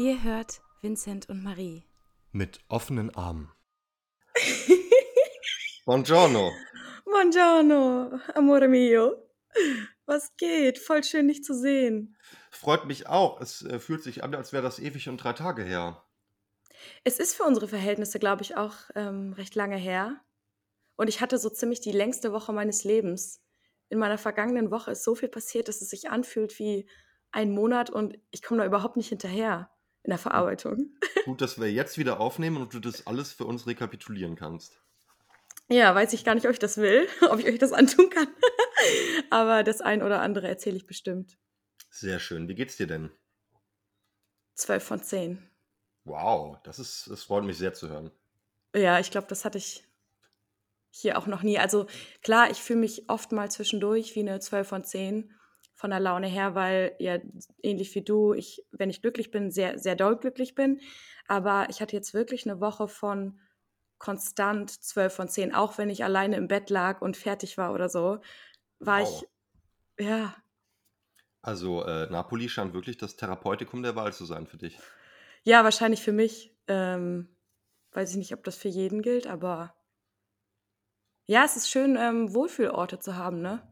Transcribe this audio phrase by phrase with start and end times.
[0.00, 1.84] Ihr hört Vincent und Marie.
[2.32, 3.52] Mit offenen Armen.
[5.84, 6.52] Buongiorno.
[7.04, 9.28] Buongiorno, amore mio.
[10.06, 10.78] Was geht?
[10.78, 12.16] Voll schön, dich zu sehen.
[12.50, 13.42] Freut mich auch.
[13.42, 16.02] Es äh, fühlt sich an, als wäre das ewig und drei Tage her.
[17.04, 20.18] Es ist für unsere Verhältnisse, glaube ich, auch ähm, recht lange her.
[20.96, 23.42] Und ich hatte so ziemlich die längste Woche meines Lebens.
[23.90, 26.88] In meiner vergangenen Woche ist so viel passiert, dass es sich anfühlt wie
[27.32, 29.70] ein Monat und ich komme da überhaupt nicht hinterher
[30.02, 30.94] in der Verarbeitung.
[31.24, 34.80] Gut, dass wir jetzt wieder aufnehmen und du das alles für uns rekapitulieren kannst.
[35.68, 38.28] Ja, weiß ich gar nicht, ob ich das will, ob ich euch das antun kann.
[39.30, 41.38] Aber das ein oder andere erzähle ich bestimmt.
[41.90, 42.48] Sehr schön.
[42.48, 43.10] Wie geht's dir denn?
[44.54, 45.48] Zwölf von zehn.
[46.04, 48.10] Wow, das ist, das freut mich sehr zu hören.
[48.74, 49.84] Ja, ich glaube, das hatte ich
[50.90, 51.58] hier auch noch nie.
[51.58, 51.86] Also
[52.22, 55.32] klar, ich fühle mich oft mal zwischendurch wie eine 12 von 10
[55.80, 57.16] von der Laune her, weil ja
[57.62, 60.78] ähnlich wie du, ich, wenn ich glücklich bin, sehr, sehr doll glücklich bin.
[61.26, 63.40] Aber ich hatte jetzt wirklich eine Woche von
[63.96, 67.88] konstant 12 von 10, auch wenn ich alleine im Bett lag und fertig war oder
[67.88, 68.20] so,
[68.78, 69.24] war wow.
[69.96, 70.36] ich, ja.
[71.40, 74.78] Also äh, Napoli scheint wirklich das Therapeutikum der Wahl zu sein für dich.
[75.44, 76.54] Ja, wahrscheinlich für mich.
[76.68, 77.34] Ähm,
[77.92, 79.74] weiß ich nicht, ob das für jeden gilt, aber
[81.24, 83.69] ja, es ist schön, ähm, Wohlfühlorte zu haben, ne?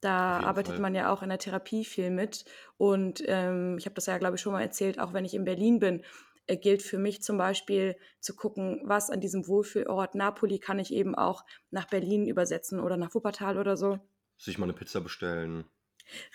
[0.00, 0.80] Da arbeitet Fall.
[0.80, 2.44] man ja auch in der Therapie viel mit.
[2.76, 5.44] Und ähm, ich habe das ja, glaube ich, schon mal erzählt, auch wenn ich in
[5.44, 6.04] Berlin bin,
[6.46, 10.92] äh, gilt für mich zum Beispiel zu gucken, was an diesem Wohlfühlort Napoli kann ich
[10.92, 13.98] eben auch nach Berlin übersetzen oder nach Wuppertal oder so.
[14.36, 15.64] Sich mal eine Pizza bestellen.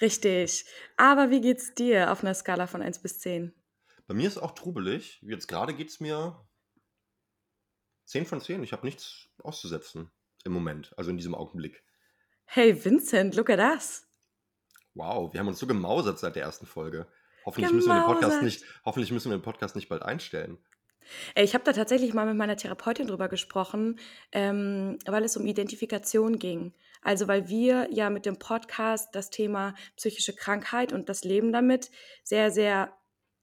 [0.02, 0.66] Richtig.
[0.98, 3.54] Aber wie geht's dir auf einer Skala von 1 bis 10?
[4.08, 5.20] Bei mir ist auch trubelig.
[5.22, 6.46] Jetzt gerade geht es mir
[8.06, 8.62] 10 von 10.
[8.64, 10.12] Ich habe nichts auszusetzen
[10.44, 11.84] im Moment, also in diesem Augenblick.
[12.46, 14.08] Hey Vincent, look at us.
[14.96, 17.08] Wow, wir haben uns so gemausert seit der ersten Folge.
[17.46, 20.58] Hoffentlich müssen, wir den Podcast nicht, hoffentlich müssen wir den Podcast nicht bald einstellen.
[21.36, 24.00] Ich habe da tatsächlich mal mit meiner Therapeutin drüber gesprochen,
[24.32, 26.74] ähm, weil es um Identifikation ging.
[27.02, 31.92] Also weil wir ja mit dem Podcast das Thema psychische Krankheit und das Leben damit
[32.24, 32.94] sehr, sehr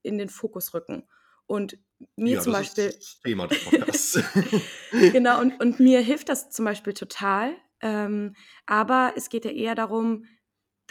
[0.03, 1.07] in den Fokus rücken.
[1.47, 1.77] Und
[2.17, 2.85] mir ja, zum das Beispiel.
[2.85, 4.23] Ist das Thema des Podcasts.
[4.91, 7.55] genau, und, und mir hilft das zum Beispiel total.
[7.81, 8.35] Ähm,
[8.67, 10.25] aber es geht ja eher darum,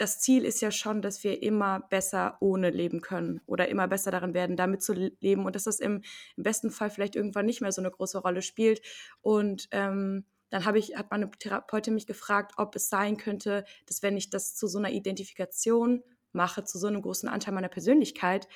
[0.00, 4.10] das Ziel ist ja schon, dass wir immer besser ohne leben können oder immer besser
[4.10, 6.02] darin werden, damit zu leben und dass das im,
[6.36, 8.80] im besten Fall vielleicht irgendwann nicht mehr so eine große Rolle spielt.
[9.20, 14.16] Und ähm, dann ich, hat meine Therapeutin mich gefragt, ob es sein könnte, dass wenn
[14.16, 16.02] ich das zu so einer Identifikation
[16.32, 18.48] mache, zu so einem großen Anteil meiner Persönlichkeit,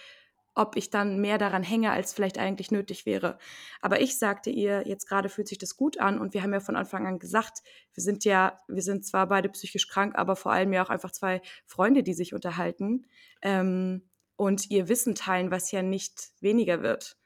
[0.54, 3.38] ob ich dann mehr daran hänge, als vielleicht eigentlich nötig wäre.
[3.80, 6.60] Aber ich sagte ihr, jetzt gerade fühlt sich das gut an und wir haben ja
[6.60, 10.52] von Anfang an gesagt, wir sind ja, wir sind zwar beide psychisch krank, aber vor
[10.52, 13.06] allem ja auch einfach zwei Freunde, die sich unterhalten
[13.42, 17.16] ähm, und ihr Wissen teilen, was ja nicht weniger wird.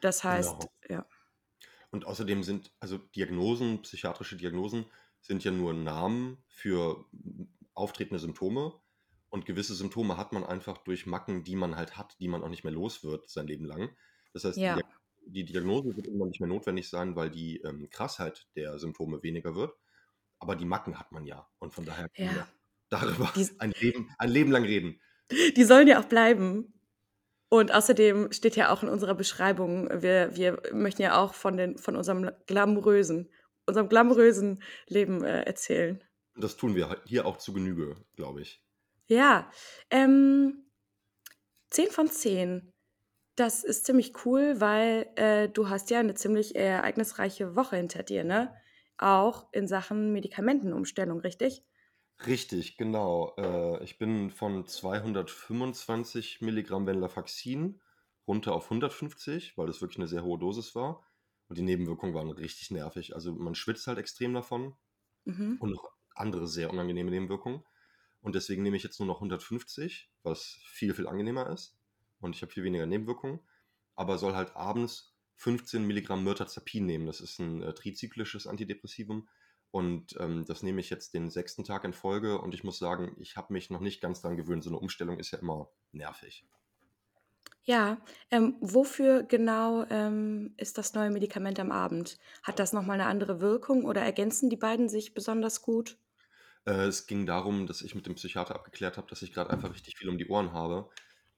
[0.00, 1.00] Das heißt, genau.
[1.00, 1.06] ja.
[1.90, 4.86] Und außerdem sind, also Diagnosen, psychiatrische Diagnosen
[5.20, 7.06] sind ja nur Namen für
[7.74, 8.74] auftretende Symptome
[9.36, 12.48] und gewisse Symptome hat man einfach durch Macken, die man halt hat, die man auch
[12.48, 13.94] nicht mehr los wird sein Leben lang.
[14.32, 14.80] Das heißt, ja.
[15.26, 19.54] die, Diagnose wird immer nicht mehr notwendig sein, weil die ähm, Krassheit der Symptome weniger
[19.54, 19.74] wird.
[20.38, 21.46] Aber die Macken hat man ja.
[21.58, 22.34] Und von daher können ja.
[22.34, 22.48] wir
[22.88, 25.02] darüber die, ein, Leben, ein Leben lang reden.
[25.30, 26.72] Die sollen ja auch bleiben.
[27.50, 31.76] Und außerdem steht ja auch in unserer Beschreibung, wir, wir möchten ja auch von, den,
[31.76, 33.30] von unserem glamourösen,
[33.66, 36.02] unserem glamourösen Leben äh, erzählen.
[36.36, 38.65] Das tun wir hier auch zu Genüge, glaube ich.
[39.08, 39.50] Ja,
[39.90, 40.70] ähm,
[41.70, 42.72] 10 von 10.
[43.36, 48.24] Das ist ziemlich cool, weil äh, du hast ja eine ziemlich ereignisreiche Woche hinter dir,
[48.24, 48.54] ne?
[48.98, 51.64] Auch in Sachen Medikamentenumstellung, richtig?
[52.26, 53.34] Richtig, genau.
[53.36, 57.80] Äh, ich bin von 225 Milligramm Venlafaxin
[58.26, 61.04] runter auf 150, weil das wirklich eine sehr hohe Dosis war.
[61.48, 63.14] Und die Nebenwirkungen waren richtig nervig.
[63.14, 64.76] Also man schwitzt halt extrem davon
[65.26, 65.60] mhm.
[65.60, 67.64] und noch andere sehr unangenehme Nebenwirkungen.
[68.26, 71.78] Und deswegen nehme ich jetzt nur noch 150, was viel, viel angenehmer ist.
[72.18, 73.38] Und ich habe viel weniger Nebenwirkungen.
[73.94, 77.06] Aber soll halt abends 15 Milligramm Mirtazapin nehmen.
[77.06, 79.28] Das ist ein äh, trizyklisches Antidepressivum.
[79.70, 82.40] Und ähm, das nehme ich jetzt den sechsten Tag in Folge.
[82.40, 84.64] Und ich muss sagen, ich habe mich noch nicht ganz daran gewöhnt.
[84.64, 86.48] So eine Umstellung ist ja immer nervig.
[87.62, 87.98] Ja,
[88.32, 92.18] ähm, wofür genau ähm, ist das neue Medikament am Abend?
[92.42, 95.96] Hat das nochmal eine andere Wirkung oder ergänzen die beiden sich besonders gut?
[96.66, 99.72] Äh, es ging darum, dass ich mit dem Psychiater abgeklärt habe, dass ich gerade einfach
[99.72, 100.90] richtig viel um die Ohren habe.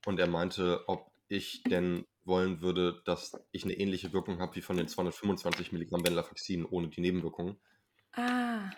[0.07, 4.63] Und er meinte, ob ich denn wollen würde, dass ich eine ähnliche Wirkung habe wie
[4.63, 7.57] von den 225 Milligramm Venlafaxin ohne die Nebenwirkungen.
[8.13, 8.71] Ah.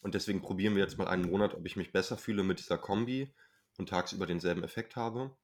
[0.00, 2.78] Und deswegen probieren wir jetzt mal einen Monat, ob ich mich besser fühle mit dieser
[2.78, 3.34] Kombi
[3.78, 5.36] und tagsüber denselben Effekt habe.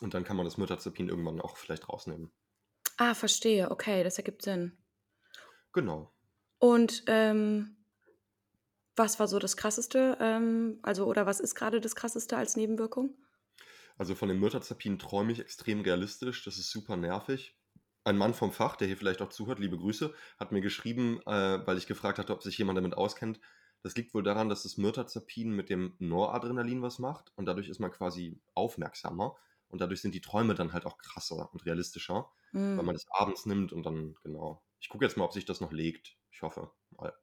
[0.00, 2.30] Und dann kann man das Mirtazapin irgendwann auch vielleicht rausnehmen.
[2.96, 3.70] Ah, verstehe.
[3.70, 4.78] Okay, das ergibt Sinn.
[5.72, 6.12] Genau.
[6.58, 7.79] Und ähm,
[8.96, 10.16] was war so das Krasseste?
[10.20, 13.14] Ähm, also, oder was ist gerade das Krasseste als Nebenwirkung?
[13.98, 16.44] Also von dem Mirtazapin träume ich extrem realistisch.
[16.44, 17.56] Das ist super nervig.
[18.04, 21.66] Ein Mann vom Fach, der hier vielleicht auch zuhört, liebe Grüße, hat mir geschrieben, äh,
[21.66, 23.40] weil ich gefragt hatte, ob sich jemand damit auskennt.
[23.82, 27.78] Das liegt wohl daran, dass das Mirtazapin mit dem Noradrenalin was macht und dadurch ist
[27.78, 29.36] man quasi aufmerksamer
[29.68, 32.30] und dadurch sind die Träume dann halt auch krasser und realistischer,
[32.74, 32.86] weil Hm.
[32.86, 34.62] man das abends nimmt und dann, genau.
[34.80, 36.16] Ich gucke jetzt mal, ob sich das noch legt.
[36.30, 37.14] Ich hoffe mal.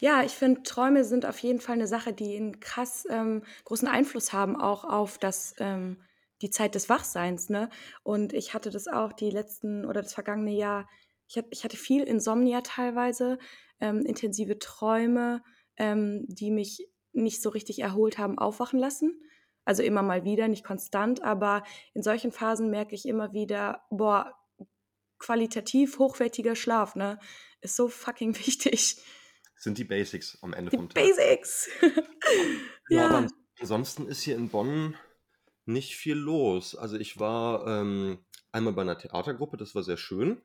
[0.00, 3.88] Ja, ich finde, Träume sind auf jeden Fall eine Sache, die einen krass ähm, großen
[3.88, 6.00] Einfluss haben auch auf das, ähm,
[6.40, 7.68] die Zeit des Wachseins, ne?
[8.04, 10.88] Und ich hatte das auch die letzten oder das vergangene Jahr.
[11.26, 13.38] Ich, hab, ich hatte viel Insomnia teilweise,
[13.80, 15.42] ähm, intensive Träume,
[15.76, 19.20] ähm, die mich nicht so richtig erholt haben, aufwachen lassen.
[19.64, 24.32] Also immer mal wieder, nicht konstant, aber in solchen Phasen merke ich immer wieder, boah,
[25.18, 27.18] qualitativ hochwertiger Schlaf, ne?
[27.60, 29.02] Ist so fucking wichtig.
[29.58, 31.12] Sind die Basics am Ende Die vom Tag.
[31.16, 31.68] Basics.
[32.88, 33.18] Ja, aber ja.
[33.18, 34.96] ans- ansonsten ist hier in Bonn
[35.66, 36.74] nicht viel los.
[36.76, 40.42] Also ich war ähm, einmal bei einer Theatergruppe, das war sehr schön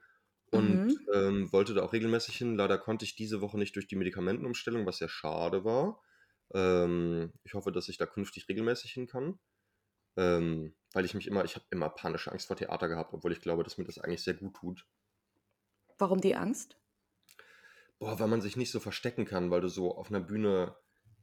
[0.48, 1.08] und Mhm.
[1.14, 2.56] ähm, wollte da auch regelmäßig hin.
[2.56, 6.02] Leider konnte ich diese Woche nicht durch die Medikamentenumstellung, was sehr schade war.
[6.54, 9.40] Ähm, ich hoffe, dass ich da künftig regelmäßig hin kann.
[10.18, 13.42] Ähm, weil ich mich immer, ich habe immer panische Angst vor Theater gehabt, obwohl ich
[13.42, 14.88] glaube, dass mir das eigentlich sehr gut tut.
[15.98, 16.78] Warum die Angst?
[18.04, 20.76] Boah, weil man sich nicht so verstecken kann, weil du so auf einer Bühne.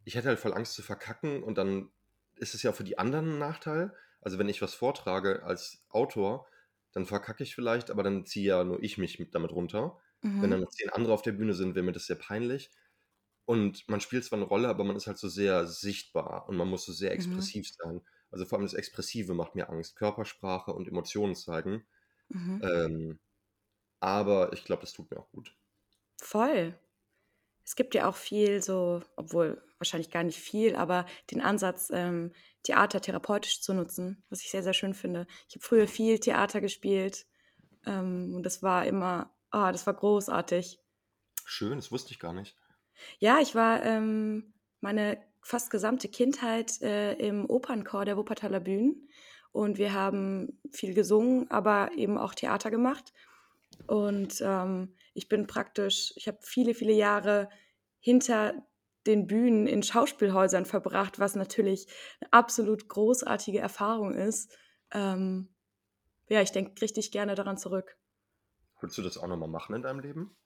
[0.04, 1.90] Ich hätte halt voll Angst zu verkacken und dann
[2.36, 3.94] ist es ja für die anderen ein Nachteil.
[4.20, 6.46] Also wenn ich was vortrage als Autor,
[6.92, 10.00] dann verkacke ich vielleicht, aber dann ziehe ja nur ich mich mit damit runter.
[10.38, 10.52] Wenn Mhm.
[10.52, 12.70] dann noch zehn andere auf der Bühne sind, wäre mir das sehr peinlich.
[13.46, 16.68] Und man spielt zwar eine Rolle, aber man ist halt so sehr sichtbar und man
[16.68, 17.50] muss so sehr Mhm.
[17.52, 18.02] expressiv sein.
[18.30, 19.96] Also vor allem das Expressive macht mir Angst.
[19.96, 21.86] Körpersprache und Emotionen zeigen.
[22.34, 22.62] Mhm.
[22.62, 23.20] Ähm,
[24.00, 25.56] aber ich glaube, das tut mir auch gut.
[26.20, 26.78] Voll.
[27.64, 32.32] Es gibt ja auch viel so, obwohl wahrscheinlich gar nicht viel, aber den Ansatz, ähm,
[32.62, 35.26] Theater therapeutisch zu nutzen, was ich sehr, sehr schön finde.
[35.48, 37.26] Ich habe früher viel Theater gespielt
[37.86, 40.78] ähm, und das war immer, ah, das war großartig.
[41.44, 42.56] Schön, das wusste ich gar nicht.
[43.18, 49.08] Ja, ich war ähm, meine fast gesamte Kindheit äh, im Opernchor der Wuppertaler Bühnen
[49.52, 53.12] und wir haben viel gesungen, aber eben auch Theater gemacht.
[53.86, 57.48] Und ähm, ich bin praktisch, ich habe viele, viele Jahre
[57.98, 58.54] hinter
[59.06, 61.86] den Bühnen in Schauspielhäusern verbracht, was natürlich
[62.20, 64.56] eine absolut großartige Erfahrung ist.
[64.92, 65.48] Ähm,
[66.28, 67.96] ja, ich denke richtig gerne daran zurück.
[68.78, 70.36] Würdest du das auch nochmal machen in deinem Leben?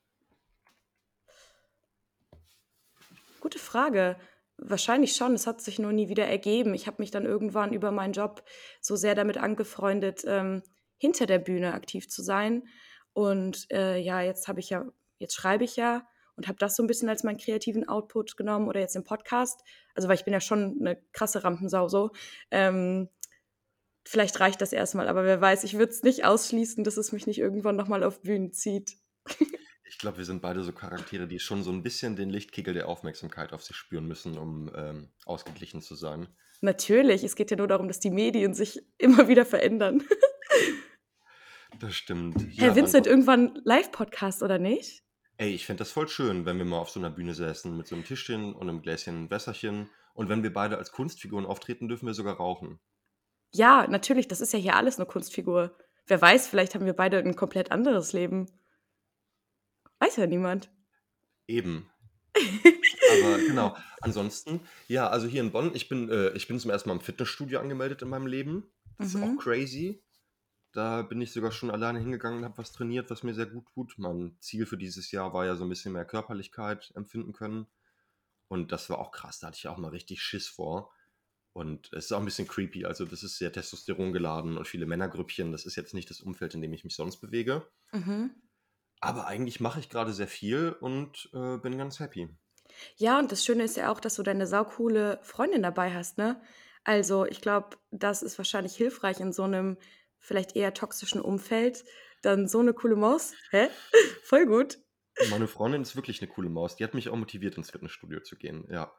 [3.40, 4.16] Gute Frage.
[4.56, 5.34] Wahrscheinlich schon.
[5.34, 6.74] Es hat sich nur nie wieder ergeben.
[6.74, 8.44] Ich habe mich dann irgendwann über meinen Job
[8.80, 10.62] so sehr damit angefreundet, ähm,
[10.96, 12.66] hinter der Bühne aktiv zu sein.
[13.14, 14.84] Und äh, ja, jetzt habe ich ja,
[15.18, 16.06] jetzt schreibe ich ja
[16.36, 19.62] und habe das so ein bisschen als meinen kreativen Output genommen oder jetzt im Podcast.
[19.94, 22.10] Also, weil ich bin ja schon eine krasse Rampensau so.
[22.50, 23.08] Ähm,
[24.04, 27.26] vielleicht reicht das erstmal, aber wer weiß, ich würde es nicht ausschließen, dass es mich
[27.26, 28.96] nicht irgendwann nochmal auf Bühnen zieht.
[29.86, 32.88] Ich glaube, wir sind beide so Charaktere, die schon so ein bisschen den Lichtkegel der
[32.88, 36.26] Aufmerksamkeit auf sich spüren müssen, um ähm, ausgeglichen zu sein.
[36.62, 40.02] Natürlich, es geht ja nur darum, dass die Medien sich immer wieder verändern.
[41.80, 42.36] Das stimmt.
[42.56, 45.02] Herr Ja, Vincent, irgendwann Live-Podcast oder nicht?
[45.36, 47.88] ey, ich fände das voll schön, wenn wir mal auf so einer Bühne säßen mit
[47.88, 49.90] so einem Tischchen und einem Gläschen Wässerchen.
[50.14, 52.78] Und wenn wir beide als Kunstfiguren auftreten, dürfen wir sogar rauchen.
[53.52, 55.76] Ja, natürlich, das ist ja hier alles eine Kunstfigur.
[56.06, 58.46] Wer weiß, vielleicht haben wir beide ein komplett anderes Leben.
[59.98, 60.70] Weiß ja niemand.
[61.48, 61.90] Eben.
[62.36, 63.76] Aber genau.
[64.02, 67.00] Ansonsten, ja, also hier in Bonn, ich bin, äh, ich bin zum ersten Mal im
[67.00, 68.70] Fitnessstudio angemeldet in meinem Leben.
[68.98, 69.38] Das ist auch Mhm.
[69.38, 70.03] crazy.
[70.74, 73.66] Da bin ich sogar schon alleine hingegangen und habe was trainiert, was mir sehr gut
[73.72, 73.94] tut.
[73.96, 77.68] Mein Ziel für dieses Jahr war ja so ein bisschen mehr Körperlichkeit empfinden können.
[78.48, 79.38] Und das war auch krass.
[79.38, 80.92] Da hatte ich auch mal richtig Schiss vor.
[81.52, 82.84] Und es ist auch ein bisschen creepy.
[82.86, 85.52] Also, das ist sehr Testosteron geladen und viele Männergrüppchen.
[85.52, 87.68] Das ist jetzt nicht das Umfeld, in dem ich mich sonst bewege.
[87.92, 88.34] Mhm.
[88.98, 92.28] Aber eigentlich mache ich gerade sehr viel und äh, bin ganz happy.
[92.96, 96.42] Ja, und das Schöne ist ja auch, dass du deine saukoole Freundin dabei hast, ne?
[96.82, 99.78] Also, ich glaube, das ist wahrscheinlich hilfreich in so einem
[100.24, 101.84] vielleicht eher toxischen Umfeld.
[102.22, 103.34] Dann so eine coole Maus.
[103.50, 103.68] Hä?
[104.24, 104.78] Voll gut.
[105.30, 106.76] Meine Freundin ist wirklich eine coole Maus.
[106.76, 108.66] Die hat mich auch motiviert, ins Fitnessstudio zu gehen.
[108.68, 108.92] Ja,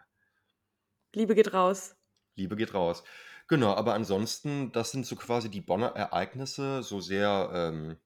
[1.15, 1.95] Liebe geht raus.
[2.35, 3.03] Liebe geht raus.
[3.47, 7.97] Genau, aber ansonsten, das sind so quasi die Bonner Ereignisse, so sehr ähm,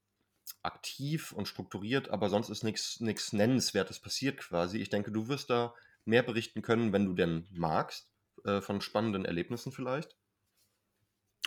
[0.62, 4.78] aktiv und strukturiert, aber sonst ist nichts Nennenswertes passiert quasi.
[4.78, 5.74] Ich denke, du wirst da
[6.06, 8.12] mehr berichten können, wenn du denn magst,
[8.46, 10.16] äh, von spannenden Erlebnissen vielleicht.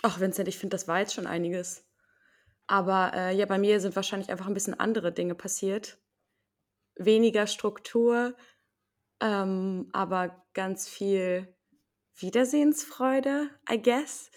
[0.05, 1.85] Ach, Vincent, ich finde, das war jetzt schon einiges.
[2.67, 5.97] Aber äh, ja, bei mir sind wahrscheinlich einfach ein bisschen andere Dinge passiert.
[6.95, 8.35] Weniger Struktur,
[9.21, 11.55] ähm, aber ganz viel
[12.17, 14.29] Wiedersehensfreude, I guess.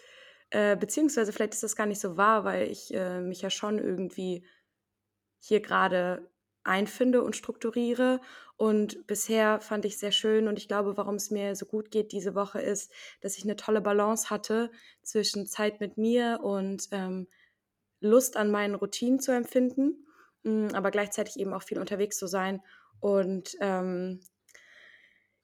[0.51, 3.79] Äh, beziehungsweise vielleicht ist das gar nicht so wahr, weil ich äh, mich ja schon
[3.79, 4.47] irgendwie
[5.41, 6.31] hier gerade
[6.63, 8.21] einfinde und strukturiere.
[8.57, 12.13] Und bisher fand ich sehr schön und ich glaube, warum es mir so gut geht
[12.13, 14.71] diese Woche ist, dass ich eine tolle Balance hatte
[15.03, 17.29] zwischen Zeit mit mir und ähm,
[18.01, 20.07] Lust an meinen Routinen zu empfinden,
[20.45, 22.63] mh, mm, aber gleichzeitig eben auch viel unterwegs zu sein.
[23.01, 24.21] Und ähm,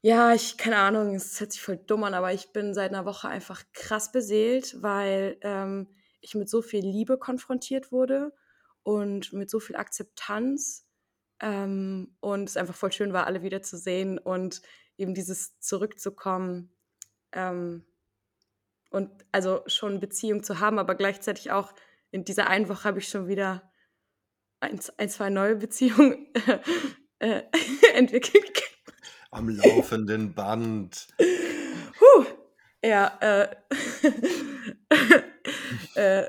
[0.01, 3.05] ja, ich, keine Ahnung, es hört sich voll dumm an, aber ich bin seit einer
[3.05, 5.87] Woche einfach krass beseelt, weil ähm,
[6.21, 8.33] ich mit so viel Liebe konfrontiert wurde
[8.83, 10.89] und mit so viel Akzeptanz.
[11.43, 14.63] Ähm, und es einfach voll schön war, alle wieder zu sehen und
[14.97, 16.73] eben dieses Zurückzukommen
[17.33, 17.85] ähm,
[18.91, 21.75] und also schon Beziehung zu haben, aber gleichzeitig auch
[22.11, 23.71] in dieser einen Woche habe ich schon wieder
[24.61, 26.33] ein, ein zwei neue Beziehungen
[27.19, 27.43] äh,
[27.95, 28.53] entwickelt
[29.33, 31.09] am laufenden Band.
[31.19, 32.27] Huh.
[32.85, 33.49] Ja, äh.
[35.95, 36.29] äh.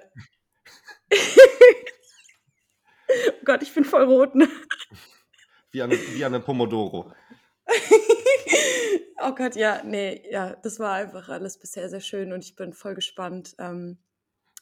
[3.10, 4.36] oh Gott, ich bin voll rot.
[4.36, 4.48] Ne?
[5.74, 7.12] Wie eine, wie eine Pomodoro.
[9.22, 12.74] oh Gott, ja, nee, ja, das war einfach alles bisher sehr schön und ich bin
[12.74, 13.98] voll gespannt, ähm,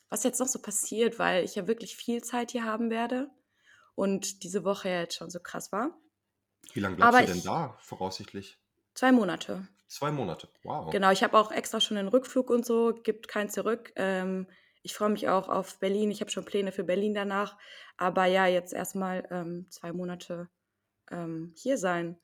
[0.10, 3.30] was jetzt noch so passiert, weil ich ja wirklich viel Zeit hier haben werde
[3.94, 6.00] und diese Woche ja jetzt schon so krass war.
[6.72, 8.58] Wie lange bleibst Aber du denn da, voraussichtlich?
[8.94, 9.68] Zwei Monate.
[9.90, 10.90] Zwei Monate, wow.
[10.92, 13.92] Genau, ich habe auch extra schon den Rückflug und so, gibt kein Zurück.
[13.98, 14.48] Ähm,
[14.82, 16.10] ich freue mich auch auf Berlin.
[16.10, 17.58] Ich habe schon Pläne für Berlin danach.
[17.98, 20.50] Aber ja, jetzt erstmal ähm, zwei Monate
[21.12, 22.18] ähm, hier sein.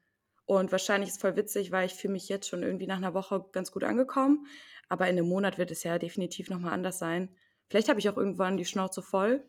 [0.45, 3.13] Und wahrscheinlich ist es voll witzig, weil ich fühle mich jetzt schon irgendwie nach einer
[3.13, 4.47] Woche ganz gut angekommen.
[4.89, 7.29] Aber in einem Monat wird es ja definitiv nochmal anders sein.
[7.67, 9.45] Vielleicht habe ich auch irgendwann die Schnauze voll.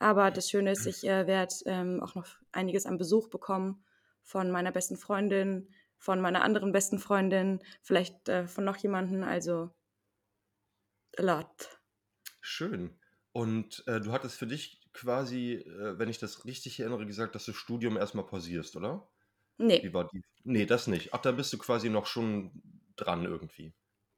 [0.00, 3.84] Aber das Schöne ist, ich äh, werde ähm, auch noch einiges an Besuch bekommen
[4.22, 9.70] von meiner besten Freundin, von meiner anderen besten Freundin, vielleicht äh, von noch jemandem, also
[11.16, 11.80] a lot.
[12.40, 12.98] Schön.
[13.32, 17.44] Und äh, du hattest für dich quasi, äh, wenn ich das richtig erinnere, gesagt, dass
[17.46, 19.08] du Studium erstmal pausierst, oder?
[19.58, 19.82] Nee.
[19.82, 20.22] Wie war die?
[20.44, 21.14] Nee, das nicht.
[21.14, 22.62] Ach, da bist du quasi noch schon
[22.96, 23.74] dran irgendwie.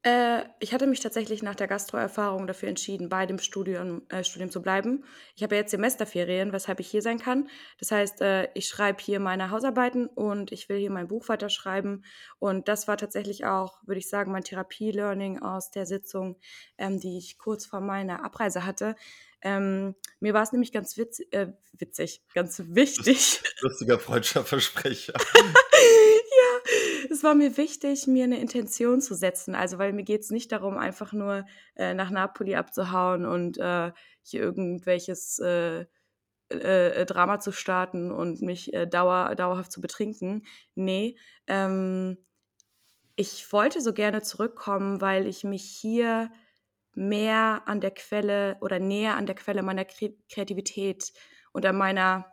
[0.07, 4.49] Äh, ich hatte mich tatsächlich nach der Gastroerfahrung dafür entschieden, bei dem Studium, äh, Studium
[4.49, 5.03] zu bleiben.
[5.35, 7.49] Ich habe ja jetzt Semesterferien, weshalb ich hier sein kann.
[7.77, 12.05] Das heißt, äh, ich schreibe hier meine Hausarbeiten und ich will hier mein Buch weiterschreiben.
[12.39, 16.39] Und das war tatsächlich auch, würde ich sagen, mein Therapie-Learning aus der Sitzung,
[16.77, 18.95] ähm, die ich kurz vor meiner Abreise hatte.
[19.41, 23.41] Ähm, mir war es nämlich ganz witz, äh, witzig, ganz wichtig.
[23.59, 25.15] Lustiger Freundschaftsversprecher.
[27.17, 29.55] es war mir wichtig, mir eine Intention zu setzen.
[29.55, 31.45] Also, weil mir geht es nicht darum, einfach nur
[31.75, 35.85] äh, nach Napoli abzuhauen und äh, hier irgendwelches äh,
[36.49, 40.45] äh, Drama zu starten und mich äh, dauer, dauerhaft zu betrinken.
[40.75, 42.17] Nee, ähm,
[43.15, 46.31] ich wollte so gerne zurückkommen, weil ich mich hier
[46.93, 51.13] mehr an der Quelle oder näher an der Quelle meiner Kreativität
[51.51, 52.31] und an meiner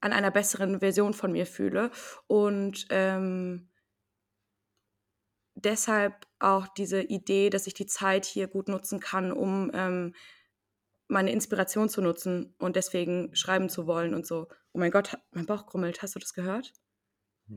[0.00, 1.90] an einer besseren Version von mir fühle
[2.26, 3.70] und ähm,
[5.64, 10.14] deshalb auch diese Idee, dass ich die Zeit hier gut nutzen kann, um ähm,
[11.08, 14.48] meine Inspiration zu nutzen und deswegen schreiben zu wollen und so.
[14.72, 16.02] Oh mein Gott, mein Bauch grummelt.
[16.02, 16.72] Hast du das gehört?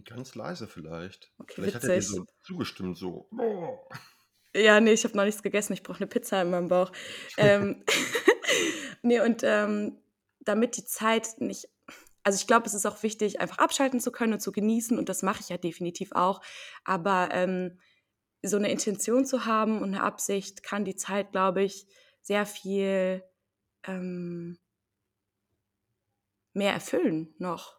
[0.06, 1.32] Ganz leise vielleicht.
[1.38, 1.90] Okay, vielleicht witzig.
[1.90, 3.30] hat er dir so zugestimmt, so.
[3.38, 3.80] Oh.
[4.54, 5.74] Ja, nee, ich habe noch nichts gegessen.
[5.74, 6.92] Ich brauche eine Pizza in meinem Bauch.
[7.38, 7.84] ähm,
[9.02, 9.98] nee, und ähm,
[10.42, 11.70] damit die Zeit nicht.
[12.24, 14.98] Also ich glaube, es ist auch wichtig, einfach abschalten zu können und zu genießen.
[14.98, 16.42] Und das mache ich ja definitiv auch.
[16.84, 17.80] Aber ähm,
[18.48, 21.88] so eine Intention zu haben und eine Absicht kann die Zeit, glaube ich,
[22.22, 23.24] sehr viel
[23.86, 24.60] ähm,
[26.54, 27.78] mehr erfüllen noch.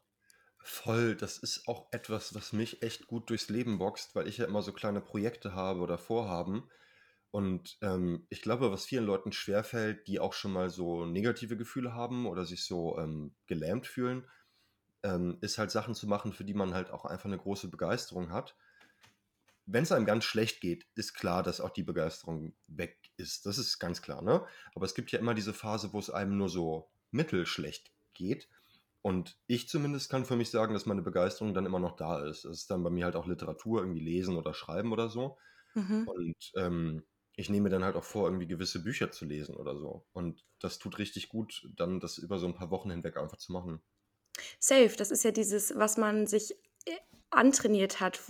[0.63, 4.45] Voll, das ist auch etwas, was mich echt gut durchs Leben boxt, weil ich ja
[4.45, 6.69] immer so kleine Projekte habe oder Vorhaben.
[7.31, 11.95] Und ähm, ich glaube, was vielen Leuten schwerfällt, die auch schon mal so negative Gefühle
[11.95, 14.27] haben oder sich so ähm, gelähmt fühlen,
[15.03, 18.33] ähm, ist halt Sachen zu machen, für die man halt auch einfach eine große Begeisterung
[18.33, 18.57] hat.
[19.71, 23.45] Wenn es einem ganz schlecht geht, ist klar, dass auch die Begeisterung weg ist.
[23.45, 24.47] Das ist ganz klar, ne?
[24.75, 28.49] Aber es gibt ja immer diese Phase, wo es einem nur so mittelschlecht geht.
[29.03, 32.45] Und ich zumindest kann für mich sagen, dass meine Begeisterung dann immer noch da ist.
[32.45, 35.37] Es ist dann bei mir halt auch Literatur, irgendwie lesen oder schreiben oder so.
[35.75, 36.09] Mhm.
[36.09, 37.05] Und ähm,
[37.37, 40.05] ich nehme dann halt auch vor, irgendwie gewisse Bücher zu lesen oder so.
[40.13, 43.53] Und das tut richtig gut, dann das über so ein paar Wochen hinweg einfach zu
[43.53, 43.81] machen.
[44.59, 46.53] Safe, das ist ja dieses, was man sich
[46.85, 46.97] äh,
[47.31, 48.21] antrainiert hat.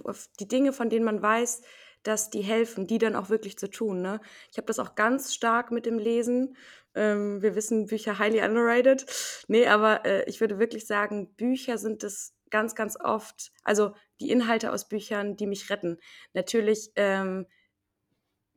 [0.40, 1.62] Die Dinge, von denen man weiß,
[2.02, 4.02] dass die helfen, die dann auch wirklich zu tun.
[4.02, 4.20] Ne?
[4.50, 6.56] Ich habe das auch ganz stark mit dem Lesen.
[6.94, 9.04] Ähm, wir wissen, Bücher highly underrated.
[9.48, 14.30] Nee, aber äh, ich würde wirklich sagen, Bücher sind es ganz, ganz oft, also die
[14.30, 15.98] Inhalte aus Büchern, die mich retten.
[16.32, 17.46] Natürlich ähm,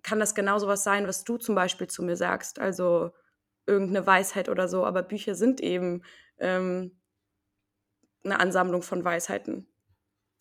[0.03, 2.59] kann das genau so was sein, was du zum Beispiel zu mir sagst.
[2.59, 3.11] Also
[3.67, 6.03] irgendeine Weisheit oder so, aber Bücher sind eben
[6.39, 6.97] ähm,
[8.23, 9.70] eine Ansammlung von Weisheiten.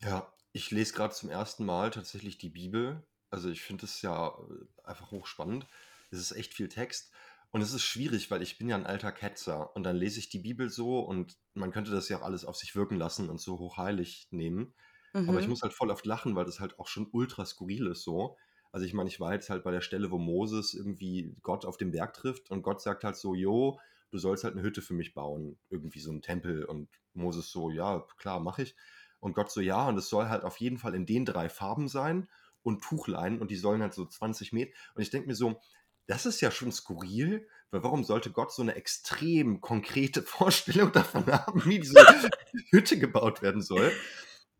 [0.02, 3.06] Ja, ich lese gerade zum ersten Mal tatsächlich die Bibel.
[3.30, 5.66] Also ich finde es ja äh, einfach hochspannend.
[6.10, 7.12] Es ist echt viel Text.
[7.52, 10.28] Und es ist schwierig, weil ich bin ja ein alter Ketzer und dann lese ich
[10.28, 13.40] die Bibel so und man könnte das ja auch alles auf sich wirken lassen und
[13.40, 14.72] so hochheilig nehmen.
[15.12, 15.28] Mhm.
[15.28, 15.50] Aber ich mhm.
[15.50, 18.36] muss halt voll oft lachen, weil das halt auch schon ultra skurril ist so.
[18.72, 21.76] Also ich meine, ich war jetzt halt bei der Stelle, wo Moses irgendwie Gott auf
[21.76, 23.80] dem Berg trifft und Gott sagt halt so, jo,
[24.10, 27.70] du sollst halt eine Hütte für mich bauen, irgendwie so ein Tempel und Moses so,
[27.70, 28.76] ja, klar, mache ich.
[29.20, 31.88] Und Gott so, ja, und es soll halt auf jeden Fall in den drei Farben
[31.88, 32.28] sein
[32.62, 34.72] und Tuchlein und die sollen halt so 20 Meter.
[34.94, 35.60] Und ich denke mir so,
[36.06, 41.26] das ist ja schon skurril, weil warum sollte Gott so eine extrem konkrete Vorstellung davon
[41.26, 41.94] haben, wie diese
[42.70, 43.92] Hütte gebaut werden soll?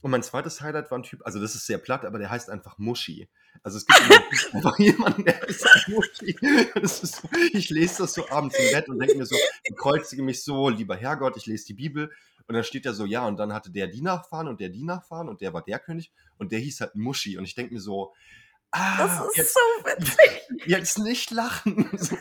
[0.02, 2.48] Und mein zweites Highlight war ein Typ, also das ist sehr platt, aber der heißt
[2.48, 3.28] einfach Muschi.
[3.62, 4.00] Also es gibt
[4.54, 6.36] einfach jemanden, der ist Muschi.
[6.76, 10.42] Ist, ich lese das so abends im Bett und denke mir so, ich kreuzige mich
[10.42, 12.10] so, lieber Herrgott, ich lese die Bibel.
[12.50, 14.82] Und dann steht da so, ja, und dann hatte der die Nachfahren und der die
[14.82, 17.38] Nachfahren und der war der König und der hieß halt Muschi.
[17.38, 18.12] Und ich denke mir so,
[18.72, 20.66] ah, das ist jetzt, so witzig.
[20.66, 21.88] Jetzt nicht lachen.
[21.96, 22.16] So.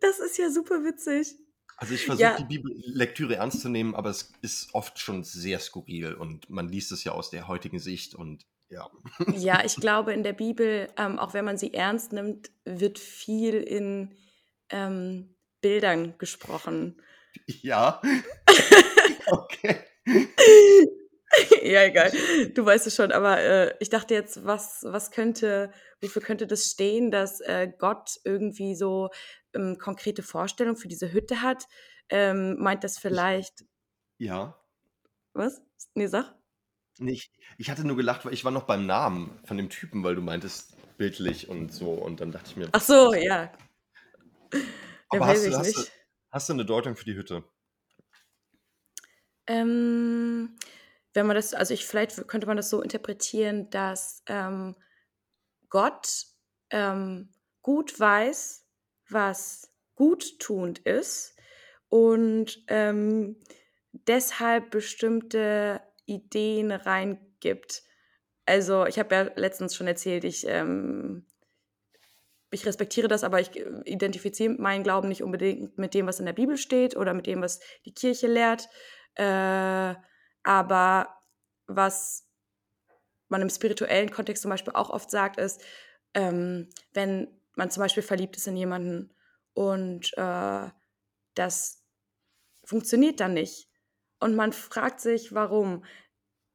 [0.00, 1.34] Das ist ja super witzig.
[1.76, 2.36] Also ich versuche ja.
[2.36, 6.92] die Bibellektüre ernst zu nehmen, aber es ist oft schon sehr skurril und man liest
[6.92, 8.88] es ja aus der heutigen Sicht und ja.
[9.34, 13.54] Ja, ich glaube, in der Bibel, ähm, auch wenn man sie ernst nimmt, wird viel
[13.54, 14.14] in
[14.70, 17.00] ähm, Bildern gesprochen.
[17.46, 18.00] Ja.
[19.26, 19.80] okay.
[21.62, 22.12] ja, egal.
[22.54, 26.66] Du weißt es schon, aber äh, ich dachte jetzt, was, was könnte, wofür könnte das
[26.66, 29.10] stehen, dass äh, Gott irgendwie so
[29.54, 31.66] ähm, konkrete Vorstellung für diese Hütte hat?
[32.08, 33.64] Ähm, meint das vielleicht.
[34.18, 34.58] Ja.
[35.32, 35.62] Was?
[35.94, 36.34] Nee, sag.
[36.98, 37.32] Nicht.
[37.58, 40.22] Ich hatte nur gelacht, weil ich war noch beim Namen von dem Typen, weil du
[40.22, 41.90] meintest bildlich und so.
[41.90, 42.68] Und dann dachte ich mir.
[42.72, 43.52] Ach so, ja.
[45.08, 45.92] Aber hast du, hast, du, hast
[46.48, 47.44] du eine Deutung für die Hütte?
[49.46, 50.56] Ähm,
[51.12, 54.74] wenn man das, also ich vielleicht könnte man das so interpretieren, dass ähm,
[55.68, 56.26] Gott
[56.70, 58.66] ähm, gut weiß,
[59.08, 61.36] was guttunend ist
[61.88, 63.36] und ähm,
[63.92, 67.84] deshalb bestimmte Ideen reingibt.
[68.44, 71.26] Also ich habe ja letztens schon erzählt, ich, ähm,
[72.54, 73.50] ich respektiere das, aber ich
[73.84, 77.42] identifiziere meinen Glauben nicht unbedingt mit dem, was in der Bibel steht oder mit dem,
[77.42, 78.68] was die Kirche lehrt.
[79.16, 79.94] Äh,
[80.42, 81.08] aber
[81.66, 82.28] was
[83.28, 85.62] man im spirituellen Kontext zum Beispiel auch oft sagt, ist,
[86.14, 89.12] ähm, wenn man zum Beispiel verliebt ist in jemanden
[89.52, 90.68] und äh,
[91.34, 91.84] das
[92.64, 93.68] funktioniert dann nicht
[94.20, 95.84] und man fragt sich, warum,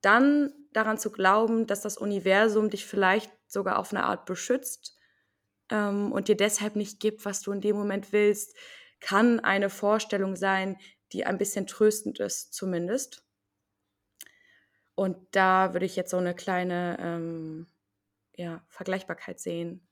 [0.02, 4.99] dann daran zu glauben, dass das Universum dich vielleicht sogar auf eine Art beschützt
[5.70, 8.56] ähm, und dir deshalb nicht gibt, was du in dem Moment willst,
[9.00, 10.78] kann eine Vorstellung sein,
[11.12, 13.26] die ein bisschen tröstend ist, zumindest.
[14.96, 17.68] Und da würde ich jetzt so eine kleine ähm,
[18.36, 19.88] ja, Vergleichbarkeit sehen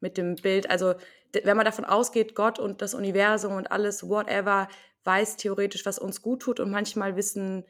[0.00, 0.70] mit dem Bild.
[0.70, 0.94] Also
[1.32, 4.68] wenn man davon ausgeht, Gott und das Universum und alles, whatever,
[5.04, 7.64] weiß theoretisch, was uns gut tut und manchmal wissen,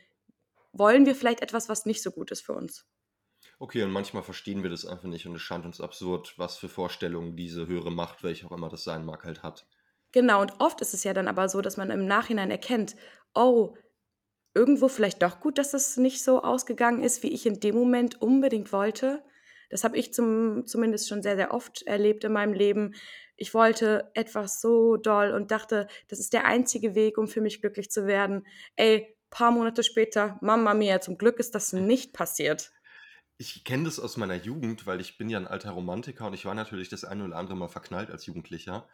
[0.73, 2.87] wollen wir vielleicht etwas, was nicht so gut ist für uns.
[3.61, 6.69] Okay, und manchmal verstehen wir das einfach nicht und es scheint uns absurd, was für
[6.69, 9.67] Vorstellungen diese höhere Macht, welche auch immer das sein mag, halt hat.
[10.13, 12.95] Genau, und oft ist es ja dann aber so, dass man im Nachhinein erkennt,
[13.35, 13.75] oh,
[14.55, 18.23] irgendwo vielleicht doch gut, dass das nicht so ausgegangen ist, wie ich in dem Moment
[18.23, 19.23] unbedingt wollte.
[19.71, 22.95] Das habe ich zum, zumindest schon sehr, sehr oft erlebt in meinem Leben.
[23.37, 27.61] Ich wollte etwas so doll und dachte, das ist der einzige Weg, um für mich
[27.61, 28.47] glücklich zu werden.
[28.77, 32.73] Ey, paar Monate später, Mama mia, zum Glück ist das nicht passiert.
[33.39, 36.45] Ich kenne das aus meiner Jugend, weil ich bin ja ein alter Romantiker und ich
[36.45, 38.89] war natürlich das eine oder andere Mal verknallt als Jugendlicher.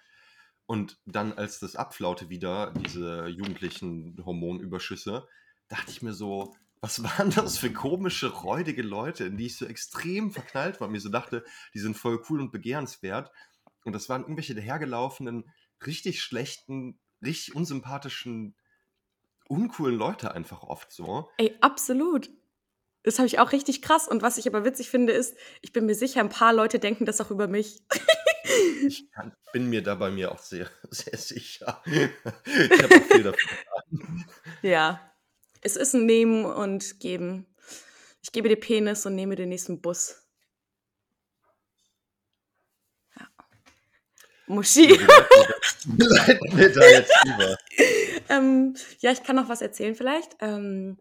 [0.67, 5.27] Und dann, als das abflaute wieder, diese jugendlichen Hormonüberschüsse,
[5.69, 9.65] dachte ich mir so, was waren das für komische, räudige Leute, in die ich so
[9.65, 13.31] extrem verknallt war mir so dachte, die sind voll cool und begehrenswert.
[13.85, 15.51] Und das waren irgendwelche dahergelaufenen,
[15.87, 18.55] richtig schlechten, richtig unsympathischen,
[19.49, 21.31] uncoolen Leute einfach oft so.
[21.39, 22.31] Ey, absolut.
[23.05, 24.09] Das habe ich auch richtig krass.
[24.09, 27.05] Und was ich aber witzig finde, ist, ich bin mir sicher, ein paar Leute denken
[27.05, 27.83] das auch über mich.
[28.87, 31.83] ich kann, bin mir da bei mir auch sehr, sehr sicher.
[31.85, 34.25] ich habe auch viel davon.
[34.63, 35.01] Ja,
[35.61, 37.47] es ist ein Nehmen und Geben.
[38.23, 40.17] Ich gebe dir Penis und nehme den nächsten Bus.
[43.21, 43.29] Ja.
[44.47, 44.99] Muschi.
[45.99, 47.59] Leiten wir da jetzt über.
[48.31, 50.37] ähm, ja, ich kann noch was erzählen vielleicht.
[50.41, 50.97] Ähm,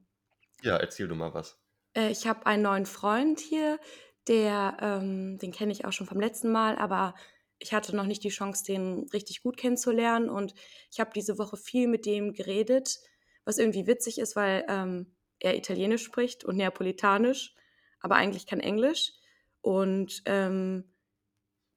[0.63, 1.62] Ja, erzähl du mal was.
[1.95, 3.79] Äh, ich habe einen neuen Freund hier,
[4.27, 7.13] der, ähm, den kenne ich auch schon vom letzten Mal, aber
[7.59, 10.29] ich hatte noch nicht die Chance, den richtig gut kennenzulernen.
[10.29, 10.53] Und
[10.91, 12.99] ich habe diese Woche viel mit dem geredet,
[13.45, 17.55] was irgendwie witzig ist, weil ähm, er Italienisch spricht und Neapolitanisch,
[17.99, 19.13] aber eigentlich kein Englisch.
[19.61, 20.93] Und ähm,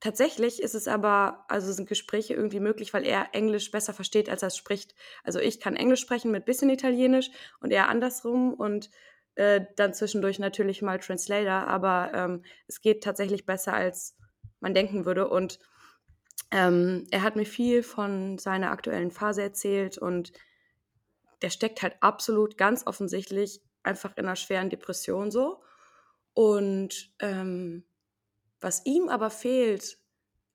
[0.01, 4.43] tatsächlich ist es aber, also sind Gespräche irgendwie möglich, weil er Englisch besser versteht, als
[4.43, 4.95] er es spricht.
[5.23, 8.91] Also ich kann Englisch sprechen mit bisschen Italienisch und er andersrum und
[9.37, 14.17] äh, dann zwischendurch natürlich mal Translator, aber ähm, es geht tatsächlich besser, als
[14.61, 15.29] man denken würde.
[15.29, 15.59] Und
[16.51, 20.33] ähm, er hat mir viel von seiner aktuellen Phase erzählt und
[21.43, 25.63] der steckt halt absolut ganz offensichtlich einfach in einer schweren Depression so.
[26.33, 27.85] Und ähm,
[28.61, 29.99] was ihm aber fehlt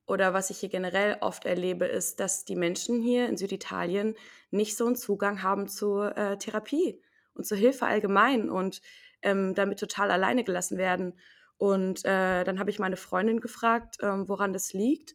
[0.07, 4.15] oder was ich hier generell oft erlebe, ist, dass die Menschen hier in Süditalien
[4.49, 7.01] nicht so einen Zugang haben zur äh, Therapie
[7.33, 8.81] und zur Hilfe allgemein und
[9.21, 11.19] ähm, damit total alleine gelassen werden.
[11.57, 15.13] Und äh, dann habe ich meine Freundin gefragt, ähm, woran das liegt.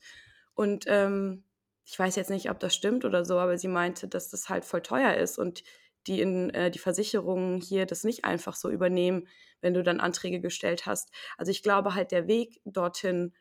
[0.54, 1.44] Und ähm,
[1.84, 4.64] ich weiß jetzt nicht, ob das stimmt oder so, aber sie meinte, dass das halt
[4.64, 5.62] voll teuer ist und
[6.06, 9.28] die in äh, die Versicherungen hier das nicht einfach so übernehmen,
[9.60, 11.10] wenn du dann Anträge gestellt hast.
[11.36, 13.34] Also ich glaube halt, der Weg dorthin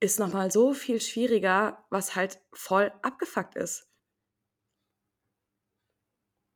[0.00, 3.91] ist nochmal so viel schwieriger, was halt voll abgefuckt ist.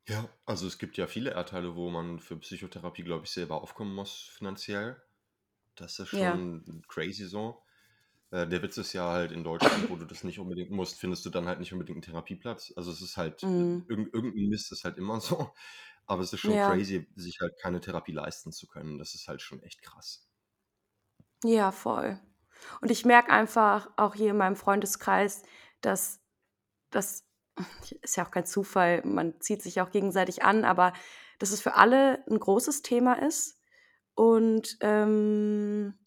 [0.09, 3.93] Ja, also es gibt ja viele Erdteile, wo man für Psychotherapie, glaube ich, selber aufkommen
[3.95, 5.03] muss finanziell.
[5.77, 6.41] Das ist Ja.
[6.49, 7.65] schon crazy so.
[8.31, 11.27] Äh, der Witz ist ja halt in Deutschland, wo du das nicht unbedingt musst, findest
[11.27, 12.73] du dann halt nicht unbedingt einen Therapieplatz.
[12.77, 15.53] Also es ist halt, Mm, irgend, irgendein Mist ist halt immer so.
[16.07, 16.61] Aber es ist schon ja.
[16.61, 18.99] crazy, sich halt keine Therapie leisten zu können.
[18.99, 20.29] Das ist halt schon echt krass.
[21.45, 22.19] Ja, voll.
[22.81, 25.43] Und ich merke einfach auch hier in meinem Freundeskreis,
[25.81, 26.21] dass
[26.91, 27.26] das
[28.03, 30.93] ist ja auch kein Zufall, man zieht sich auch gegenseitig an, aber
[31.39, 33.61] dass es für alle ein großes Thema ist.
[34.15, 35.99] Und ähm,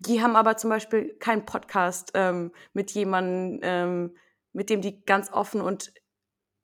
[0.00, 4.16] die haben aber zum Beispiel keinen Podcast ähm, mit jemandem, ähm,
[4.52, 5.92] mit dem die ganz offen und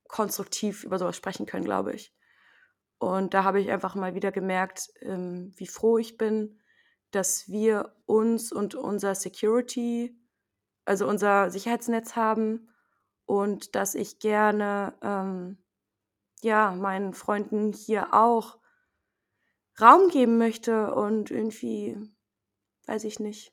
[0.09, 2.15] konstruktiv über sowas sprechen können, glaube ich.
[2.99, 6.59] Und da habe ich einfach mal wieder gemerkt, ähm, wie froh ich bin,
[7.11, 10.19] dass wir uns und unser Security,
[10.85, 12.69] also unser Sicherheitsnetz haben
[13.27, 15.59] und dass ich gerne ähm,
[16.43, 18.59] ja meinen Freunden hier auch
[19.81, 21.99] Raum geben möchte und irgendwie,
[22.87, 23.53] weiß ich nicht,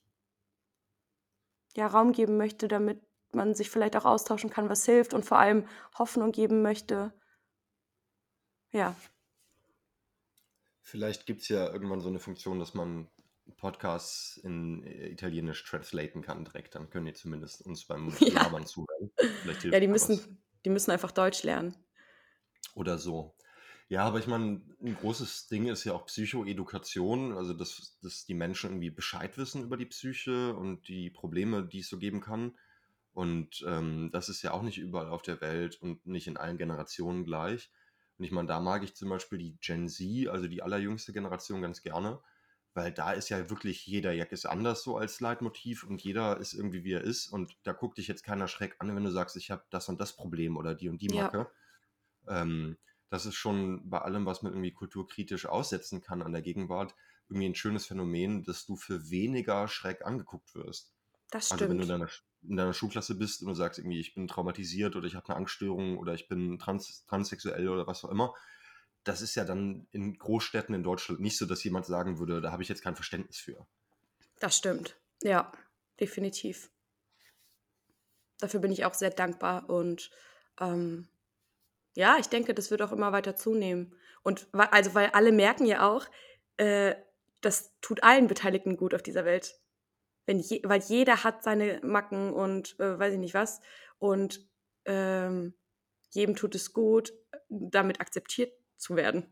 [1.76, 3.02] ja Raum geben möchte, damit
[3.34, 7.14] man sich vielleicht auch austauschen kann, was hilft und vor allem Hoffnung geben möchte.
[8.72, 8.96] Ja,
[10.86, 13.08] Vielleicht gibt es ja irgendwann so eine Funktion, dass man
[13.58, 16.76] Podcasts in äh, Italienisch translaten kann direkt.
[16.76, 19.12] Dann können die zumindest uns beim ja, Labern zuhören.
[19.64, 20.10] Ja, die was.
[20.10, 21.76] müssen, die müssen einfach Deutsch lernen.
[22.76, 23.36] Oder so.
[23.90, 28.34] Ja, aber ich meine, ein großes Ding ist ja auch Psychoedukation, also dass, dass die
[28.34, 32.58] Menschen irgendwie Bescheid wissen über die Psyche und die Probleme, die es so geben kann.
[33.14, 36.58] Und ähm, das ist ja auch nicht überall auf der Welt und nicht in allen
[36.58, 37.70] Generationen gleich.
[38.18, 41.62] Und ich meine, da mag ich zum Beispiel die Gen Z, also die allerjüngste Generation,
[41.62, 42.20] ganz gerne,
[42.74, 46.54] weil da ist ja wirklich jeder Jack ist anders so als Leitmotiv und jeder ist
[46.54, 47.28] irgendwie wie er ist.
[47.28, 50.00] Und da guckt dich jetzt keiner schreck an, wenn du sagst, ich habe das und
[50.02, 51.52] das Problem oder die und die Ja, Macke.
[52.28, 52.78] Ähm,
[53.10, 56.96] das ist schon bei allem, was man irgendwie kulturkritisch aussetzen kann an der Gegenwart,
[57.30, 60.94] irgendwie ein schönes Phänomen, dass du für weniger Schreck angeguckt wirst.
[61.32, 61.90] das Also wenn du in stimmt.
[61.90, 62.10] deiner,
[62.42, 65.38] in deiner Schulklasse bist und du sagst irgendwie, ich bin traumatisiert oder ich habe eine
[65.38, 68.34] Angststörung oder ich bin trans, transsexuell oder was auch immer,
[69.04, 72.52] das ist ja dann in Großstädten in Deutschland nicht so, dass jemand sagen würde, da
[72.52, 73.66] habe ich jetzt kein Verständnis für.
[74.40, 74.98] Das stimmt.
[75.22, 75.52] Ja,
[76.00, 76.70] definitiv.
[78.40, 80.10] Dafür bin ich auch sehr dankbar und
[80.60, 81.08] ähm,
[81.96, 83.96] ja, ich denke, das wird auch immer weiter zunehmen.
[84.24, 86.06] Und also, weil alle merken ja auch,
[86.58, 86.96] äh,
[87.42, 89.60] das tut allen Beteiligten gut auf dieser Welt.
[90.26, 93.60] Wenn je, weil jeder hat seine Macken und äh, weiß ich nicht was.
[94.00, 94.48] Und
[94.86, 95.54] ähm,
[96.10, 97.14] jedem tut es gut,
[97.50, 99.26] damit akzeptiert zu werden.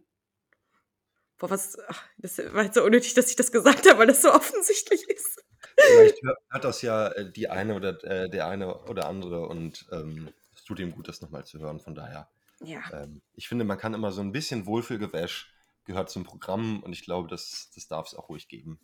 [1.38, 4.22] Boah, was, ach, das war jetzt so unnötig, dass ich das gesagt habe, weil das
[4.22, 5.44] so offensichtlich ist.
[5.78, 9.88] Vielleicht hör- hört das ja äh, die eine oder äh, der eine oder andere und
[9.92, 11.80] ähm, es tut ihm gut, das nochmal zu hören.
[11.80, 12.30] Von daher,
[12.62, 15.52] Ja, ähm, ich finde, man kann immer so ein bisschen Wohlfühlgewäsch
[15.86, 18.80] gehört zum Programm und ich glaube, das, das darf es auch ruhig geben.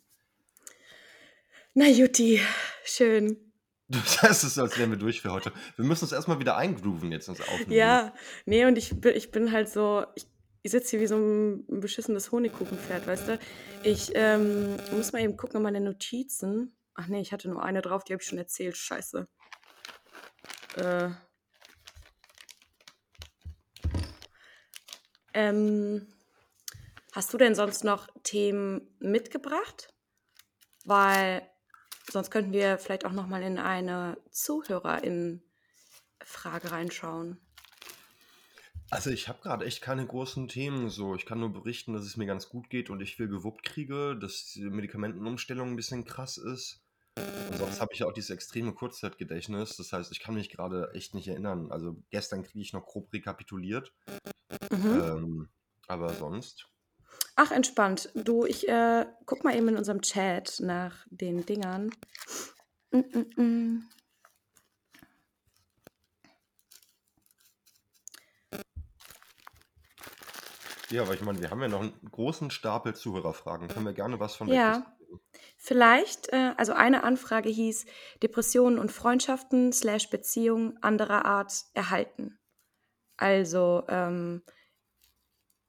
[1.74, 2.40] na Jutti,
[2.84, 3.44] schön.
[3.90, 5.50] Du sagst es so, als wären wir durch für heute.
[5.76, 7.72] Wir müssen uns erstmal wieder eingrooven jetzt ins Aufnehmen.
[7.72, 8.12] Ja,
[8.44, 10.26] nee, und ich bin, ich bin halt so, ich,
[10.68, 13.38] Ich sitze hier wie so ein beschissenes Honigkuchenpferd, weißt du?
[13.84, 16.76] Ich ähm, muss mal eben gucken in meine Notizen.
[16.92, 18.76] Ach nee, ich hatte nur eine drauf, die habe ich schon erzählt.
[18.76, 19.26] Scheiße.
[20.76, 21.08] Äh.
[25.32, 26.06] Ähm,
[27.12, 29.88] hast du denn sonst noch Themen mitgebracht?
[30.84, 31.48] Weil
[32.10, 37.40] sonst könnten wir vielleicht auch noch mal in eine Zuhörerin-Frage reinschauen.
[38.90, 41.14] Also ich habe gerade echt keine großen Themen so.
[41.14, 44.16] Ich kann nur berichten, dass es mir ganz gut geht und ich viel gewuppt kriege,
[44.16, 46.80] dass die Medikamentenumstellung ein bisschen krass ist.
[47.50, 49.76] Und sonst habe ich ja auch dieses extreme Kurzzeitgedächtnis.
[49.76, 51.70] Das heißt, ich kann mich gerade echt nicht erinnern.
[51.70, 53.92] Also gestern kriege ich noch grob rekapituliert.
[54.70, 55.02] Mhm.
[55.02, 55.48] Ähm,
[55.86, 56.68] aber sonst.
[57.36, 58.10] Ach, entspannt.
[58.14, 61.90] Du, ich äh, guck mal eben in unserem Chat nach den Dingern.
[62.90, 63.80] Mm -mm -mm.
[70.90, 73.68] Ja, aber ich meine, wir haben ja noch einen großen Stapel Zuhörerfragen.
[73.68, 74.68] Können wir gerne was von Ja.
[74.68, 75.20] wegdiskutieren.
[75.56, 77.86] Vielleicht, äh, also eine Anfrage hieß
[78.22, 82.38] Depressionen und Freundschaften slash Beziehungen anderer Art erhalten.
[83.16, 84.42] Also, ähm,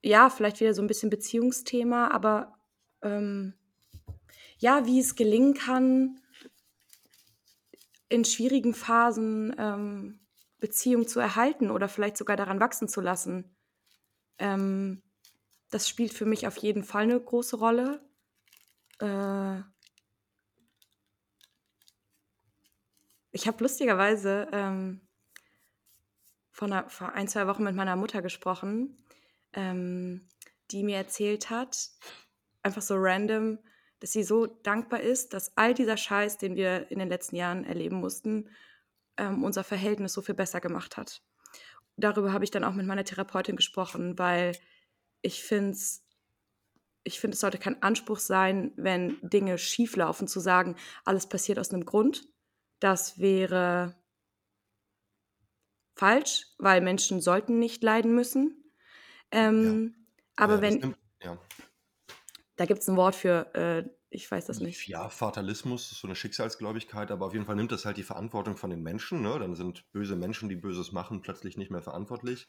[0.03, 2.59] ja, vielleicht wieder so ein bisschen Beziehungsthema, aber
[3.01, 3.53] ähm,
[4.57, 6.21] ja, wie es gelingen kann,
[8.09, 10.19] in schwierigen Phasen ähm,
[10.59, 13.55] Beziehungen zu erhalten oder vielleicht sogar daran wachsen zu lassen.
[14.37, 15.01] Ähm,
[15.69, 18.01] das spielt für mich auf jeden Fall eine große Rolle.
[18.99, 19.61] Äh,
[23.31, 25.01] ich habe lustigerweise ähm,
[26.51, 29.05] vor, einer, vor ein, zwei Wochen mit meiner Mutter gesprochen,
[29.53, 30.27] ähm,
[30.71, 31.89] die mir erzählt hat,
[32.63, 33.59] einfach so random,
[33.99, 37.65] dass sie so dankbar ist, dass all dieser Scheiß, den wir in den letzten Jahren
[37.65, 38.49] erleben mussten,
[39.17, 41.21] ähm, unser Verhältnis so viel besser gemacht hat.
[41.97, 44.53] Darüber habe ich dann auch mit meiner Therapeutin gesprochen, weil
[45.21, 46.03] ich finde es
[47.03, 51.57] ich finde, es sollte kein Anspruch sein, wenn Dinge schief laufen, zu sagen, alles passiert
[51.57, 52.27] aus einem Grund.
[52.79, 53.95] Das wäre
[55.95, 58.63] falsch, weil Menschen sollten nicht leiden müssen.
[59.31, 59.95] Ähm,
[60.35, 61.37] aber Ja, wenn, nimmt, ja.
[62.55, 64.87] da gibt es ein Wort für, äh, ich weiß das nicht.
[64.87, 68.55] Ja, Fatalismus ist so eine Schicksalsgläubigkeit, aber auf jeden Fall nimmt das halt die Verantwortung
[68.55, 69.21] von den Menschen.
[69.21, 69.37] Ne?
[69.39, 72.47] Dann sind böse Menschen, die Böses machen, plötzlich nicht mehr verantwortlich.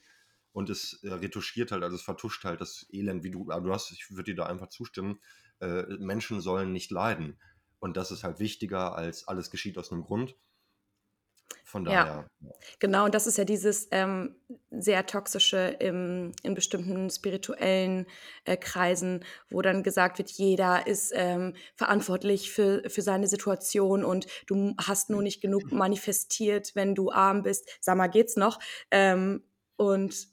[0.52, 3.72] Und es äh, retuschiert halt, also es vertuscht halt das Elend, wie du, aber du
[3.72, 5.20] hast, ich würde dir da einfach zustimmen,
[5.60, 7.38] äh, Menschen sollen nicht leiden.
[7.78, 10.36] Und das ist halt wichtiger als alles geschieht aus einem Grund.
[11.64, 12.50] Von daher, ja.
[12.80, 14.34] Genau, und das ist ja dieses ähm,
[14.70, 18.06] sehr toxische im, in bestimmten spirituellen
[18.44, 24.26] äh, Kreisen, wo dann gesagt wird, jeder ist ähm, verantwortlich für, für seine Situation und
[24.48, 27.68] du hast nur nicht genug manifestiert, wenn du arm bist.
[27.80, 28.58] Sag mal, geht's noch?
[28.90, 29.44] Ähm,
[29.76, 30.26] und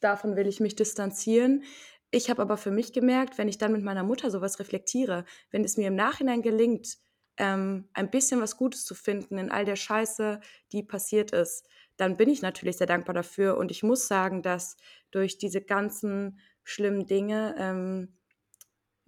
[0.00, 1.64] davon will ich mich distanzieren.
[2.10, 5.64] Ich habe aber für mich gemerkt, wenn ich dann mit meiner Mutter sowas reflektiere, wenn
[5.64, 6.98] es mir im Nachhinein gelingt,
[7.36, 10.40] ähm, ein bisschen was Gutes zu finden in all der Scheiße,
[10.72, 13.56] die passiert ist, dann bin ich natürlich sehr dankbar dafür.
[13.56, 14.76] Und ich muss sagen, dass
[15.10, 18.16] durch diese ganzen schlimmen Dinge ähm,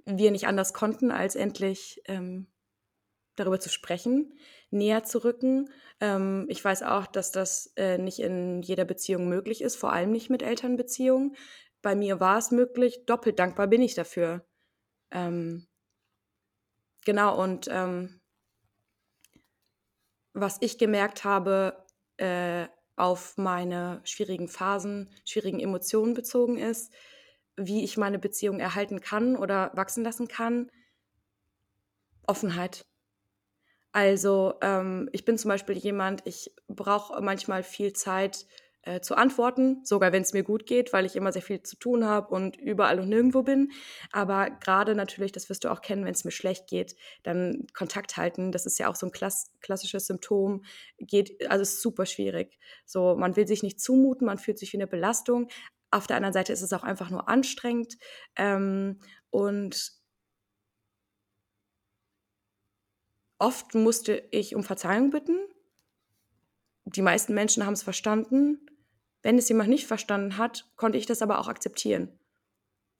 [0.05, 2.46] wir nicht anders konnten, als endlich ähm,
[3.37, 4.38] darüber zu sprechen,
[4.71, 5.71] näher zu rücken.
[6.01, 10.12] Ähm, ich weiß auch, dass das äh, nicht in jeder Beziehung möglich ist, vor allem
[10.12, 11.37] nicht mit Elternbeziehungen.
[11.83, 14.45] Bei mir war es möglich, doppelt dankbar bin ich dafür.
[15.11, 15.66] Ähm,
[17.05, 18.21] genau, und ähm,
[20.35, 21.85] was ich gemerkt habe,
[22.16, 22.66] äh,
[22.97, 26.92] auf meine schwierigen Phasen, schwierigen Emotionen bezogen ist,
[27.57, 30.71] wie ich meine Beziehung erhalten kann oder wachsen lassen kann.
[32.27, 32.85] Offenheit.
[33.92, 38.46] Also ähm, ich bin zum Beispiel jemand, ich brauche manchmal viel Zeit
[38.85, 41.76] äh, zu antworten, sogar wenn es mir gut geht, weil ich immer sehr viel zu
[41.76, 43.70] tun habe und überall und nirgendwo bin.
[44.11, 48.16] Aber gerade natürlich, das wirst du auch kennen, wenn es mir schlecht geht, dann Kontakt
[48.16, 50.64] halten, das ist ja auch so ein klass klassisches Symptom,
[50.98, 52.59] geht, also ist super schwierig.
[52.85, 55.48] So, man will sich nicht zumuten, man fühlt sich wie eine Belastung.
[55.90, 57.98] Auf der anderen Seite ist es auch einfach nur anstrengend.
[58.37, 58.98] Ähm,
[59.31, 60.02] und
[63.42, 65.37] oft musste ich um Verzeihung bitten.
[66.85, 68.59] Die meisten Menschen haben es verstanden.
[69.22, 72.18] Wenn es jemand nicht verstanden hat, konnte ich das aber auch akzeptieren.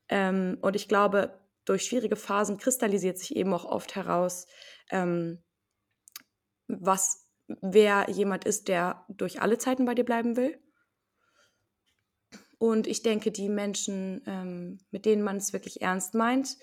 [0.09, 4.46] Ähm, und ich glaube, durch schwierige Phasen kristallisiert sich eben auch oft heraus,
[4.90, 5.42] ähm,
[6.66, 10.59] was wer jemand ist, der durch alle Zeiten bei dir bleiben will.
[12.59, 16.57] Und ich denke, die Menschen, ähm, mit denen man es wirklich ernst meint,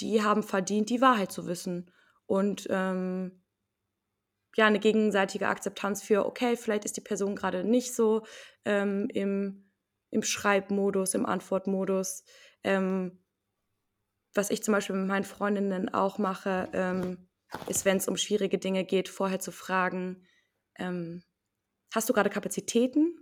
[0.00, 1.90] die haben verdient, die Wahrheit zu wissen.
[2.26, 3.42] Und ähm,
[4.56, 8.26] ja, eine gegenseitige Akzeptanz für, okay, vielleicht ist die Person gerade nicht so
[8.64, 9.70] ähm, im,
[10.10, 12.24] im Schreibmodus, im Antwortmodus.
[12.64, 13.22] Ähm,
[14.34, 17.28] was ich zum Beispiel mit meinen Freundinnen auch mache, ähm,
[17.68, 20.26] ist, wenn es um schwierige Dinge geht, vorher zu fragen,
[20.78, 21.22] ähm,
[21.94, 23.14] hast du gerade Kapazitäten?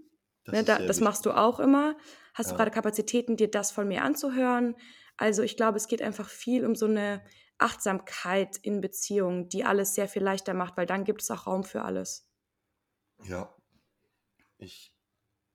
[0.45, 1.97] Das, ne, da, das machst du auch immer.
[2.35, 2.53] Hast ja.
[2.53, 4.77] du gerade Kapazitäten, dir das von mir anzuhören?
[5.17, 7.23] Also ich glaube, es geht einfach viel um so eine
[7.59, 11.65] Achtsamkeit in Beziehungen, die alles sehr viel leichter macht, weil dann gibt es auch Raum
[11.65, 12.29] für alles.
[13.23, 13.55] Ja,
[14.59, 14.95] ich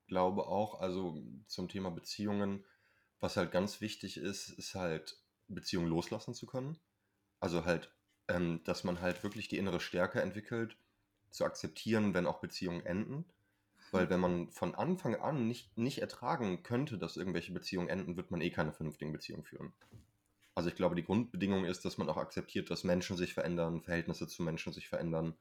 [0.08, 2.66] glaube auch, also zum Thema Beziehungen,
[3.20, 6.80] was halt ganz wichtig ist, ist halt Beziehungen loslassen zu können.
[7.40, 7.94] Also halt,
[8.28, 10.78] ähm, dass man halt wirklich die innere Stärke entwickelt,
[11.32, 13.26] zu akzeptieren, wenn auch Beziehungen enden.
[13.92, 18.30] Weil wenn man von Anfang an nicht, nicht ertragen könnte, dass irgendwelche Beziehungen enden, wird
[18.30, 19.74] man eh keine vernünftigen Beziehungen führen.
[20.56, 24.28] Also ich glaube, die Grundbedingung ist, dass man auch akzeptiert, dass Menschen sich verändern, Verhältnisse
[24.28, 25.36] zu Menschen sich verändern.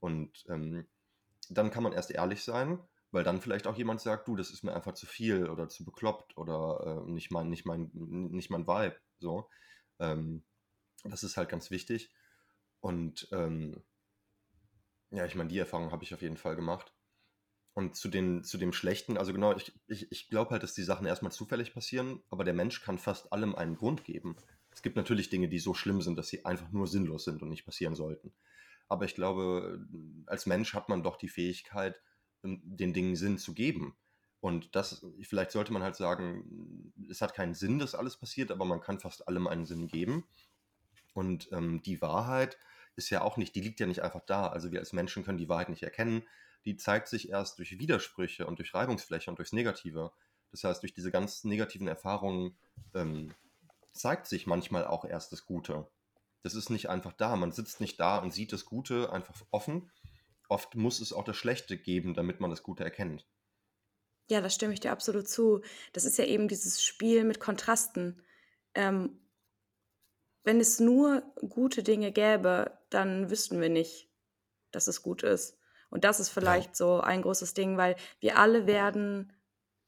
[0.00, 0.86] Und ähm,
[1.50, 2.78] dann kann man erst ehrlich sein,
[3.10, 5.84] weil dann vielleicht auch jemand sagt, du, das ist mir einfach zu viel oder zu
[5.84, 8.96] bekloppt oder äh, nicht, mein, nicht, mein, nicht mein Vibe.
[9.18, 9.48] So.
[9.98, 10.44] Ähm,
[11.04, 12.12] das ist halt ganz wichtig.
[12.80, 13.82] Und ähm,
[15.10, 16.95] ja, ich meine, die Erfahrung habe ich auf jeden Fall gemacht.
[17.76, 20.82] Und zu, den, zu dem Schlechten, also genau, ich, ich, ich glaube halt, dass die
[20.82, 24.34] Sachen erstmal zufällig passieren, aber der Mensch kann fast allem einen Grund geben.
[24.70, 27.50] Es gibt natürlich Dinge, die so schlimm sind, dass sie einfach nur sinnlos sind und
[27.50, 28.32] nicht passieren sollten.
[28.88, 29.86] Aber ich glaube,
[30.24, 32.00] als Mensch hat man doch die Fähigkeit,
[32.44, 33.94] ähm, den Dingen Sinn zu geben.
[34.40, 38.64] Und das, vielleicht sollte man halt sagen, es hat keinen Sinn, dass alles passiert, aber
[38.64, 40.24] man kann fast allem einen Sinn geben.
[41.12, 42.56] Und ähm, die Wahrheit
[42.94, 44.46] ist ja auch nicht, die liegt ja nicht einfach da.
[44.46, 46.22] Also wir als Menschen können die Wahrheit nicht erkennen
[46.66, 50.12] die zeigt sich erst durch Widersprüche und durch Reibungsfläche und durchs Negative.
[50.50, 52.58] Das heißt, durch diese ganz negativen Erfahrungen
[52.94, 53.34] ähm,
[53.92, 55.86] zeigt sich manchmal auch erst das Gute.
[56.42, 57.36] Das ist nicht einfach da.
[57.36, 59.90] Man sitzt nicht da und sieht das Gute einfach offen.
[60.48, 63.26] Oft muss es auch das Schlechte geben, damit man das Gute erkennt.
[64.28, 65.62] Ja, das stimme ich dir absolut zu.
[65.92, 68.22] Das ist ja eben dieses Spiel mit Kontrasten.
[68.74, 69.20] Ähm,
[70.42, 74.08] wenn es nur gute Dinge gäbe, dann wüssten wir nicht,
[74.72, 75.58] dass es gut ist.
[75.90, 76.74] Und das ist vielleicht ja.
[76.74, 79.32] so ein großes Ding, weil wir alle werden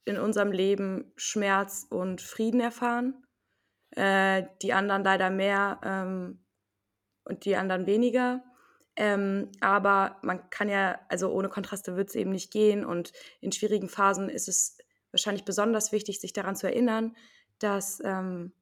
[0.05, 3.27] in unserem Leben Schmerz und Frieden erfahren.
[3.91, 6.45] Äh, die anderen leider mehr ähm,
[7.25, 8.43] und die anderen weniger.
[8.97, 12.85] Ähm, aber man kann ja, also ohne Kontraste wird es eben nicht gehen.
[12.85, 14.79] Und in schwierigen Phasen ist es
[15.13, 17.17] wahrscheinlich besonders wichtig, sich daran zu erinnern,
[17.59, 18.53] dass ähm,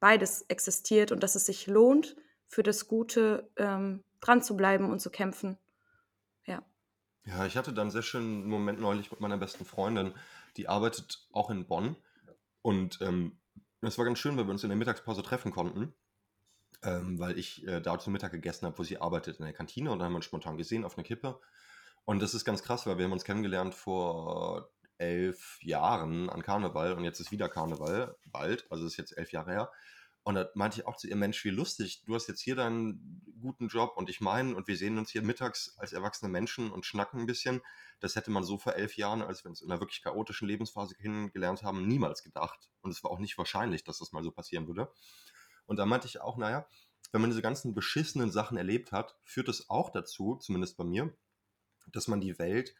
[0.00, 2.16] beides existiert und dass es sich lohnt,
[2.48, 5.58] für das Gute ähm, dran zu bleiben und zu kämpfen.
[7.28, 10.14] Ja, ich hatte dann einen sehr schönen Moment neulich mit meiner besten Freundin.
[10.56, 11.96] Die arbeitet auch in Bonn.
[12.62, 13.38] Und ähm,
[13.82, 15.92] war ganz schön, weil wir uns in der Mittagspause treffen konnten.
[16.82, 19.90] Ähm, weil ich äh, da zum Mittag gegessen habe, wo sie arbeitet in der Kantine.
[19.90, 21.38] Und dann haben wir uns spontan gesehen auf einer Kippe.
[22.06, 26.94] Und das ist ganz krass, weil wir haben uns kennengelernt vor elf Jahren an Karneval.
[26.94, 28.66] Und jetzt ist wieder Karneval, bald.
[28.72, 29.72] Also ist jetzt elf Jahre her.
[30.28, 33.22] Und da meinte ich auch zu ihr, Mensch, wie lustig, du hast jetzt hier deinen
[33.40, 36.84] guten Job und ich meinen, und wir sehen uns hier mittags als erwachsene Menschen und
[36.84, 37.62] schnacken ein bisschen.
[38.00, 40.96] Das hätte man so vor elf Jahren, als wir uns in einer wirklich chaotischen Lebensphase
[40.96, 42.68] kennengelernt haben, niemals gedacht.
[42.82, 44.92] Und es war auch nicht wahrscheinlich, dass das mal so passieren würde.
[45.64, 46.68] Und da meinte ich auch, naja,
[47.10, 51.16] wenn man diese ganzen beschissenen Sachen erlebt hat, führt es auch dazu, zumindest bei mir,
[51.90, 52.74] dass man die Welt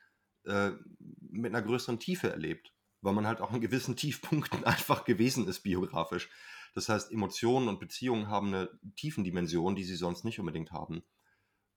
[0.44, 2.74] äh, mit einer größeren Tiefe erlebt.
[3.00, 6.28] Weil man halt auch in gewissen Tiefpunkten einfach gewesen ist, biografisch.
[6.74, 11.02] Das heißt, Emotionen und Beziehungen haben eine Tiefendimension, die sie sonst nicht unbedingt haben.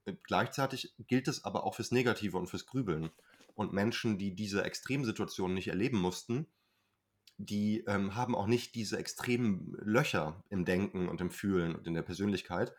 [0.06, 3.10] Äh, gleichzeitig gilt es aber auch fürs Negative und fürs Grübeln.
[3.54, 6.48] Und Menschen, die diese Extremsituationen nicht erleben mussten,
[7.38, 11.94] die ähm, haben auch nicht diese extremen Löcher im Denken und im Fühlen und in
[11.94, 12.74] der Persönlichkeit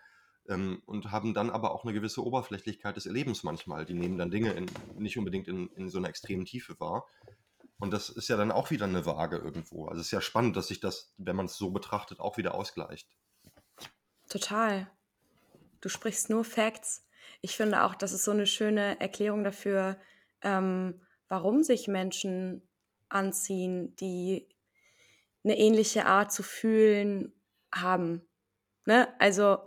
[0.48, 3.84] ähm, und haben dann aber auch eine gewisse Oberflächlichkeit des Erlebens manchmal.
[3.84, 7.06] Die nehmen dann Dinge in, nicht unbedingt in, in so einer extremen Tiefe wahr
[7.82, 9.86] und das ist ja dann auch wieder eine Waage irgendwo.
[9.86, 12.54] Also es ist ja spannend, dass sich das, wenn man es so betrachtet, auch wieder
[12.54, 13.08] ausgleicht.
[14.28, 14.88] Total.
[15.80, 17.04] Du sprichst nur Facts.
[17.40, 20.00] Ich finde auch, das ist so eine schöne Erklärung dafür,
[20.42, 22.62] ähm, warum sich Menschen
[23.08, 24.48] anziehen, die
[25.42, 27.32] eine ähnliche Art zu fühlen
[27.74, 28.22] haben.
[28.84, 29.08] Ne?
[29.18, 29.58] Also,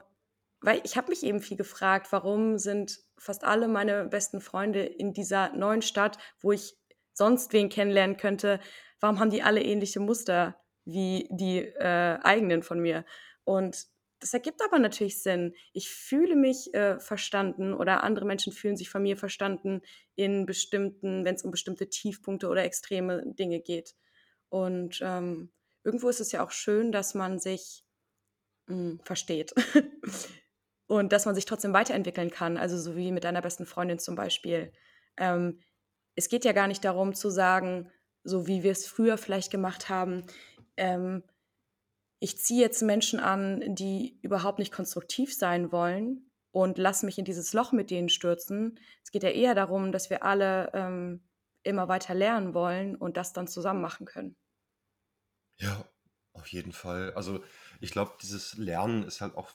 [0.62, 5.12] weil ich habe mich eben viel gefragt, warum sind fast alle meine besten Freunde in
[5.12, 6.78] dieser neuen Stadt, wo ich
[7.16, 8.60] sonst wen kennenlernen könnte,
[9.00, 10.56] warum haben die alle ähnliche Muster
[10.86, 13.06] wie die äh, eigenen von mir?
[13.44, 13.88] Und
[14.20, 15.56] das ergibt aber natürlich Sinn.
[15.74, 19.82] Ich fühle mich äh, verstanden oder andere Menschen fühlen sich von mir verstanden
[20.16, 23.96] in bestimmten, wenn es um bestimmte Tiefpunkte oder extreme Dinge geht.
[24.50, 25.52] Und ähm,
[25.84, 27.86] irgendwo ist es ja auch schön, dass man sich
[28.68, 29.54] mh, hm, versteht.
[30.88, 34.16] Und dass man sich trotzdem weiterentwickeln kann, also so wie mit deiner besten Freundin zum
[34.16, 34.72] Beispiel.
[35.18, 35.62] Ähm,
[36.16, 37.92] es geht ja gar nicht darum zu sagen,
[38.24, 40.26] so wie wir es früher vielleicht gemacht haben.
[40.78, 41.24] Ähm,
[42.20, 47.26] ich ziehe jetzt Menschen an, die überhaupt nicht konstruktiv sein wollen und lasse mich in
[47.26, 48.80] dieses Loch mit denen stürzen.
[49.04, 51.22] Es geht ja eher darum, dass wir alle ähm,
[51.64, 54.36] immer weiter lernen wollen und das dann zusammen machen können.
[55.58, 55.86] Ja,
[56.34, 57.14] auf jeden Fall.
[57.14, 57.44] Also
[57.82, 59.52] ich glaube, dieses Lernen ist halt auch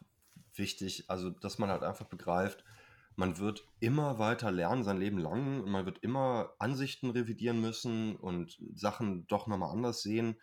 [0.55, 2.65] wichtig, also dass man halt einfach begreift,
[3.17, 8.17] man wird immer weiter lernen sein Leben lang und man wird immer Ansichten revidieren müssen
[8.17, 10.41] und Sachen doch nochmal anders sehen.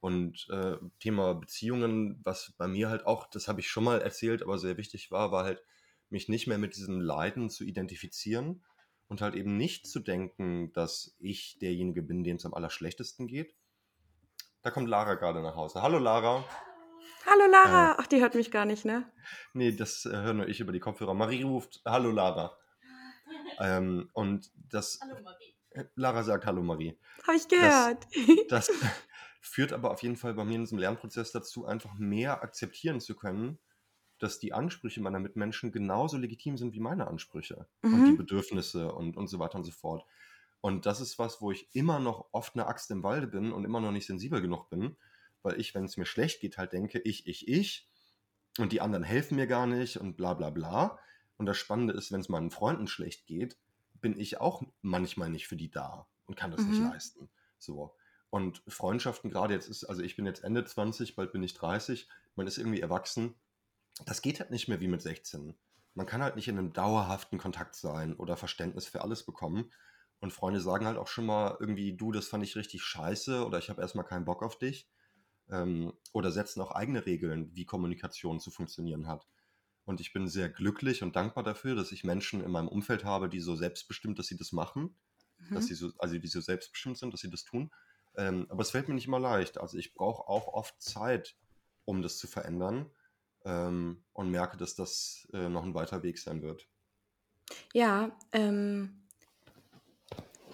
[0.00, 4.42] Und äh, Thema Beziehungen, was bei mir halt auch, das habe ich schon mal erzählt,
[4.42, 5.62] aber sehr wichtig war, war halt,
[6.10, 8.62] mich nicht mehr mit diesem Leiden zu identifizieren
[9.08, 13.54] und halt eben nicht zu denken, dass ich derjenige bin, dem es am allerschlechtesten geht.
[14.62, 15.82] Da kommt Lara gerade nach Hause.
[15.82, 16.44] Hallo Lara.
[17.30, 17.92] Hallo Lara.
[17.92, 19.04] Äh, Ach, die hört mich gar nicht, ne?
[19.52, 21.12] Nee, das äh, höre nur ich über die Kopfhörer.
[21.12, 22.56] Marie ruft Hallo Lara.
[23.60, 25.00] Ähm, und das.
[25.02, 25.54] Hallo Marie.
[25.70, 26.96] Äh, Lara sagt Hallo Marie.
[27.26, 28.06] Habe ich gehört.
[28.48, 28.70] Das, das
[29.40, 33.16] führt aber auf jeden Fall bei mir in diesem Lernprozess dazu, einfach mehr akzeptieren zu
[33.16, 33.58] können,
[34.18, 37.94] dass die Ansprüche meiner Mitmenschen genauso legitim sind wie meine Ansprüche mhm.
[37.94, 38.16] und die mhm.
[38.16, 40.04] Bedürfnisse und, und so weiter und so fort.
[40.60, 43.64] Und das ist was, wo ich immer noch oft eine Axt im Walde bin und
[43.64, 44.96] immer noch nicht sensibel genug bin,
[45.42, 47.88] weil ich, wenn es mir schlecht geht, halt denke, ich, ich, ich
[48.58, 50.98] und die anderen helfen mir gar nicht und bla bla bla.
[51.36, 53.56] Und das Spannende ist, wenn es meinen Freunden schlecht geht,
[54.00, 56.70] bin ich auch manchmal nicht für die da und kann das mhm.
[56.70, 57.28] nicht leisten.
[57.58, 57.94] So.
[58.30, 62.08] Und Freundschaften, gerade jetzt ist, also ich bin jetzt Ende 20, bald bin ich 30,
[62.34, 63.34] man ist irgendwie erwachsen
[64.04, 65.54] das geht halt nicht mehr wie mit 16.
[65.94, 69.72] Man kann halt nicht in einem dauerhaften Kontakt sein oder Verständnis für alles bekommen.
[70.20, 73.58] Und Freunde sagen halt auch schon mal irgendwie, du, das fand ich richtig scheiße oder
[73.58, 74.88] ich habe erstmal keinen Bock auf dich.
[75.50, 79.26] Ähm, oder setzen auch eigene Regeln, wie Kommunikation zu funktionieren hat.
[79.84, 83.28] Und ich bin sehr glücklich und dankbar dafür, dass ich Menschen in meinem Umfeld habe,
[83.28, 84.98] die so selbstbestimmt, dass sie das machen.
[85.38, 85.54] Mhm.
[85.54, 87.70] Dass sie so, also die so selbstbestimmt sind, dass sie das tun.
[88.16, 89.58] Ähm, aber es fällt mir nicht immer leicht.
[89.58, 91.36] Also ich brauche auch oft Zeit,
[91.84, 92.90] um das zu verändern
[93.44, 96.68] ähm, und merke, dass das äh, noch ein weiter Weg sein wird.
[97.72, 99.07] Ja, ähm,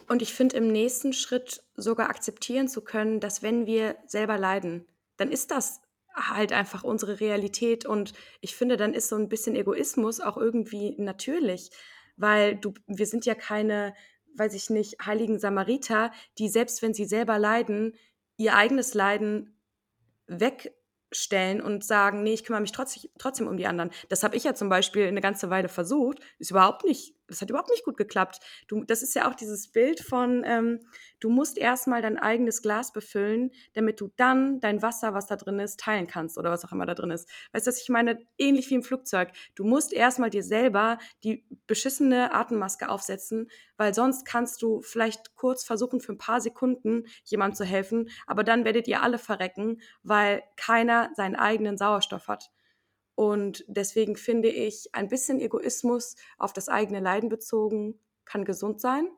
[0.08, 4.86] und ich finde im nächsten Schritt sogar akzeptieren zu können, dass wenn wir selber leiden,
[5.16, 5.80] dann ist das
[6.14, 10.94] halt einfach unsere Realität und ich finde, dann ist so ein bisschen Egoismus auch irgendwie
[10.98, 11.70] natürlich,
[12.16, 13.94] weil du, wir sind ja keine,
[14.36, 17.94] weiß ich nicht, heiligen Samariter, die selbst wenn sie selber leiden,
[18.36, 19.58] ihr eigenes Leiden
[20.26, 20.74] weg
[21.12, 23.90] stellen und sagen, nee, ich kümmere mich trotzdem, trotzdem um die anderen.
[24.08, 26.18] Das habe ich ja zum Beispiel eine ganze Weile versucht.
[26.38, 28.40] Ist überhaupt nicht, das hat überhaupt nicht gut geklappt.
[28.68, 30.80] Du, das ist ja auch dieses Bild von, ähm,
[31.20, 35.58] du musst erstmal dein eigenes Glas befüllen, damit du dann dein Wasser, was da drin
[35.58, 37.28] ist, teilen kannst oder was auch immer da drin ist.
[37.52, 38.18] Weißt du, was ich meine?
[38.38, 39.30] Ähnlich wie im Flugzeug.
[39.54, 45.64] Du musst erstmal dir selber die beschissene Atemmaske aufsetzen, weil sonst kannst du vielleicht kurz
[45.64, 50.42] versuchen, für ein paar Sekunden jemandem zu helfen, aber dann werdet ihr alle verrecken, weil
[50.56, 52.53] keiner seinen eigenen Sauerstoff hat.
[53.14, 59.08] Und deswegen finde ich, ein bisschen Egoismus auf das eigene Leiden bezogen kann gesund sein.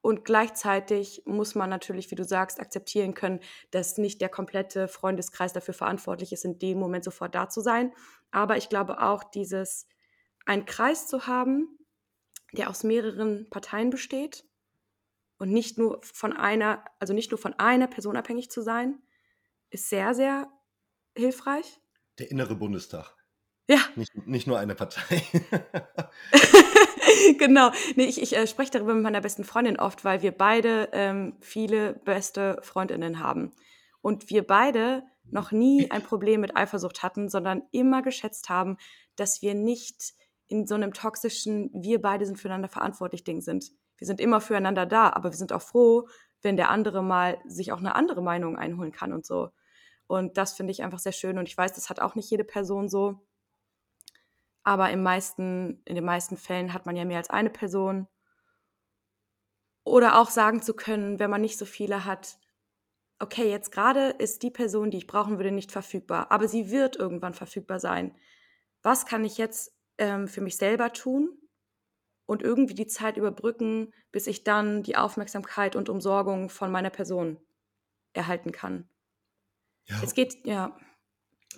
[0.00, 3.40] Und gleichzeitig muss man natürlich, wie du sagst, akzeptieren können,
[3.72, 7.92] dass nicht der komplette Freundeskreis dafür verantwortlich ist, in dem Moment sofort da zu sein.
[8.30, 9.88] Aber ich glaube auch, dieses,
[10.44, 11.76] einen Kreis zu haben,
[12.52, 14.44] der aus mehreren Parteien besteht
[15.38, 19.02] und nicht nur von einer, also nicht nur von einer Person abhängig zu sein,
[19.70, 20.48] ist sehr, sehr
[21.16, 21.80] hilfreich.
[22.20, 23.15] Der innere Bundestag.
[23.68, 23.78] Ja.
[23.96, 25.22] Nicht, nicht nur eine Partei.
[27.38, 27.70] genau.
[27.96, 31.36] Nee, ich, ich äh, spreche darüber mit meiner besten Freundin oft, weil wir beide ähm,
[31.40, 33.52] viele beste Freundinnen haben.
[34.02, 38.76] Und wir beide noch nie ein Problem mit Eifersucht hatten, sondern immer geschätzt haben,
[39.16, 40.14] dass wir nicht
[40.46, 43.72] in so einem toxischen, wir beide sind füreinander verantwortlich Ding sind.
[43.98, 46.06] Wir sind immer füreinander da, aber wir sind auch froh,
[46.42, 49.50] wenn der andere mal sich auch eine andere Meinung einholen kann und so.
[50.06, 51.38] Und das finde ich einfach sehr schön.
[51.38, 53.25] Und ich weiß, das hat auch nicht jede Person so.
[54.66, 58.08] Aber im meisten, in den meisten Fällen hat man ja mehr als eine Person.
[59.84, 62.36] Oder auch sagen zu können, wenn man nicht so viele hat,
[63.20, 66.96] okay, jetzt gerade ist die Person, die ich brauchen würde, nicht verfügbar, aber sie wird
[66.96, 68.16] irgendwann verfügbar sein.
[68.82, 71.38] Was kann ich jetzt ähm, für mich selber tun
[72.26, 77.38] und irgendwie die Zeit überbrücken, bis ich dann die Aufmerksamkeit und Umsorgung von meiner Person
[78.14, 78.88] erhalten kann?
[79.84, 80.00] Ja.
[80.02, 80.76] Es geht, ja.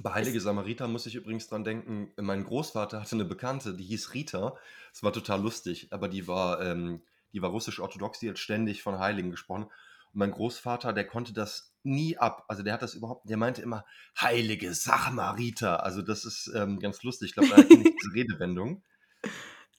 [0.00, 4.14] Bei Heilige Samariter muss ich übrigens dran denken, mein Großvater hatte eine Bekannte, die hieß
[4.14, 4.56] Rita.
[4.92, 8.98] Das war total lustig, aber die war, ähm, die war russisch-orthodox, die hat ständig von
[8.98, 9.64] Heiligen gesprochen.
[9.64, 9.72] Und
[10.14, 12.44] mein Großvater, der konnte das nie ab.
[12.48, 13.84] Also der hat das überhaupt, der meinte immer,
[14.20, 15.82] Heilige Samariter.
[15.82, 17.30] Also das ist ähm, ganz lustig.
[17.30, 17.84] Ich glaube, da ich diese
[18.14, 18.82] Redewendung.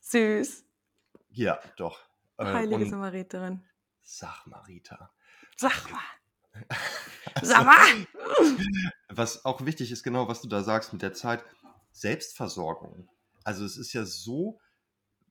[0.01, 0.65] Süß.
[1.29, 1.99] Ja, doch.
[2.37, 3.63] Äh, Heilige Samariterin.
[4.67, 5.11] Rita.
[5.55, 6.18] Sag mal.
[7.41, 8.07] Sag mal.
[9.09, 11.43] was auch wichtig ist, genau was du da sagst mit der Zeit,
[11.91, 13.09] Selbstversorgung.
[13.43, 14.59] Also es ist ja so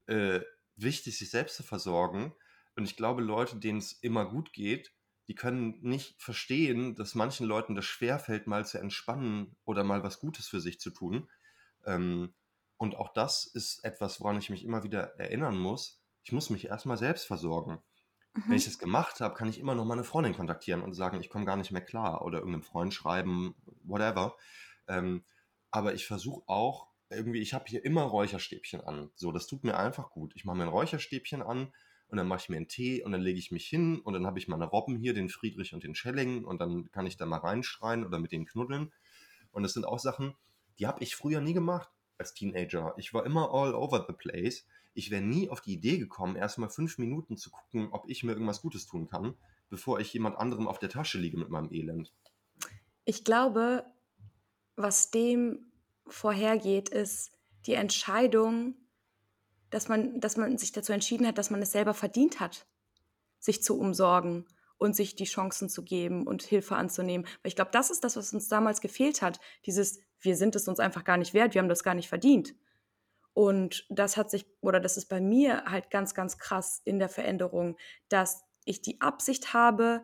[0.07, 0.41] äh,
[0.77, 2.35] wichtig, sich selbst zu versorgen.
[2.77, 4.93] Und ich glaube, Leute, denen es immer gut geht,
[5.29, 10.21] die können nicht verstehen, dass manchen Leuten das schwerfällt, mal zu entspannen oder mal was
[10.21, 11.29] Gutes für sich zu tun.
[11.85, 12.35] Ähm,
[12.79, 16.01] und auch das ist etwas, woran ich mich immer wieder erinnern muss.
[16.23, 17.83] Ich muss mich erstmal selbst versorgen.
[18.47, 18.67] Wenn ich Mhm.
[18.67, 21.57] das gemacht habe, kann ich immer noch meine Freundin kontaktieren und sagen, ich komme gar
[21.57, 24.37] nicht mehr klar oder irgendeinem Freund schreiben, whatever.
[24.87, 25.25] Ähm,
[25.71, 29.11] aber ich versuche auch irgendwie, ich habe hier immer Räucherstäbchen an.
[29.17, 30.33] So, das tut mir einfach gut.
[30.37, 31.73] Ich mache mir ein Räucherstäbchen an
[32.09, 34.27] und dann mache ich mir einen Tee und dann lege ich mich hin und dann
[34.27, 37.27] habe ich meine Robben hier, den Friedrich und den Schelling und dann kann ich da
[37.27, 38.93] mal reinschreien oder mit denen knuddeln.
[39.51, 40.35] Und das sind auch Sachen,
[40.79, 42.95] die habe ich früher nie gemacht als Teenager.
[42.97, 44.67] Ich war immer all over the place.
[44.95, 48.33] Ich wäre nie auf die Idee gekommen, erstmal fünf Minuten zu gucken, ob ich mir
[48.33, 49.35] irgendwas Gutes tun kann,
[49.71, 52.13] bevor ich jemand anderem auf der Tasche liege mit meinem Elend.
[53.05, 53.85] Ich glaube,
[54.77, 55.73] was dem
[56.07, 57.33] vorhergeht, ist
[57.67, 58.75] die Entscheidung,
[59.71, 62.67] dass man, dass man sich dazu entschieden hat, dass man es selber verdient hat,
[63.39, 64.47] sich zu umsorgen
[64.79, 67.27] und sich die Chancen zu geben und Hilfe anzunehmen.
[67.43, 69.41] Weil ich glaube, das ist das, was uns damals gefehlt hat.
[69.67, 72.55] Dieses, wir sind es uns einfach gar nicht wert, wir haben das gar nicht verdient.
[73.35, 77.09] Und das hat sich, oder das ist bei mir halt ganz, ganz krass in der
[77.09, 77.77] Veränderung,
[78.09, 80.03] dass ich die Absicht habe,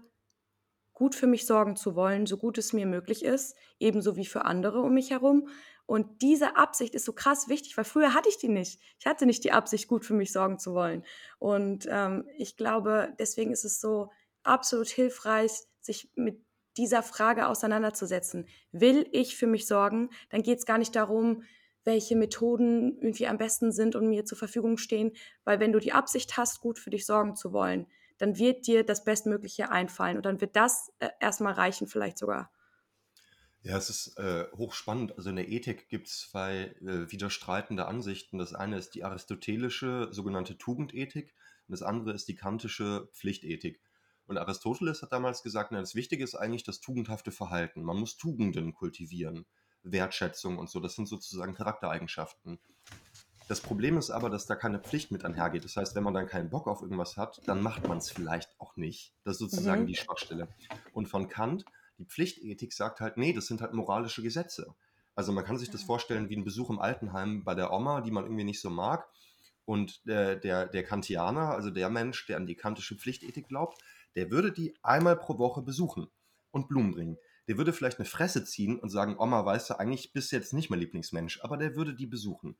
[0.93, 4.45] gut für mich sorgen zu wollen, so gut es mir möglich ist, ebenso wie für
[4.45, 5.49] andere um mich herum.
[5.87, 8.81] Und diese Absicht ist so krass wichtig, weil früher hatte ich die nicht.
[8.99, 11.05] Ich hatte nicht die Absicht, gut für mich sorgen zu wollen.
[11.39, 14.11] Und ähm, ich glaube, deswegen ist es so
[14.45, 15.51] absolut hilfreich,
[15.81, 16.41] sich mit
[16.77, 18.47] dieser Frage auseinanderzusetzen.
[18.73, 20.11] Will ich für mich sorgen?
[20.31, 21.43] Dann geht es gar nicht darum,
[21.85, 25.13] welche Methoden irgendwie am besten sind und mir zur Verfügung stehen,
[25.45, 27.87] weil wenn du die Absicht hast, gut für dich sorgen zu wollen,
[28.19, 32.51] dann wird dir das Bestmögliche einfallen und dann wird das äh, erstmal reichen, vielleicht sogar.
[33.63, 35.17] Ja, es ist äh, hochspannend.
[35.17, 38.39] Also in der Ethik gibt es zwei äh, widerstreitende Ansichten.
[38.39, 41.35] Das eine ist die aristotelische sogenannte Tugendethik
[41.67, 43.81] und das andere ist die kantische Pflichtethik.
[44.27, 47.83] Und Aristoteles hat damals gesagt, na, das Wichtige ist eigentlich das tugendhafte Verhalten.
[47.83, 49.45] Man muss Tugenden kultivieren,
[49.83, 50.81] Wertschätzung und so.
[50.81, 52.59] Das sind sozusagen Charaktereigenschaften.
[53.47, 55.65] Das Problem ist aber, dass da keine Pflicht mit einhergeht.
[55.65, 58.59] Das heißt, wenn man dann keinen Bock auf irgendwas hat, dann macht man es vielleicht
[58.59, 59.13] auch nicht.
[59.25, 59.87] Das ist sozusagen Mhm.
[59.89, 60.49] die Schwachstelle.
[60.95, 61.67] Und von Kant,
[61.99, 64.75] die Pflichtethik sagt halt, nee, das sind halt moralische Gesetze.
[65.15, 68.11] Also man kann sich das vorstellen wie ein Besuch im Altenheim bei der Oma, die
[68.11, 69.07] man irgendwie nicht so mag.
[69.67, 73.79] Und der, der, der Kantianer, also der Mensch, der an die kantische Pflichtethik glaubt,
[74.15, 76.09] der würde die einmal pro Woche besuchen
[76.51, 77.19] und Blumen bringen.
[77.49, 80.53] Der würde vielleicht eine Fresse ziehen und sagen, Oma, weißt du, eigentlich bist du jetzt
[80.53, 82.57] nicht mein Lieblingsmensch, aber der würde die besuchen.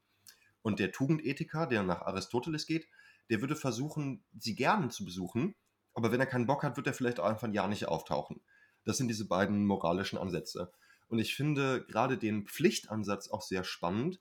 [0.63, 2.89] Und der Tugendethiker, der nach Aristoteles geht,
[3.31, 5.55] der würde versuchen, sie gerne zu besuchen,
[5.95, 8.43] aber wenn er keinen Bock hat, wird er vielleicht auch einfach ein Jahr nicht auftauchen.
[8.85, 10.73] Das sind diese beiden moralischen Ansätze.
[11.09, 14.21] Und ich finde gerade den Pflichtansatz auch sehr spannend,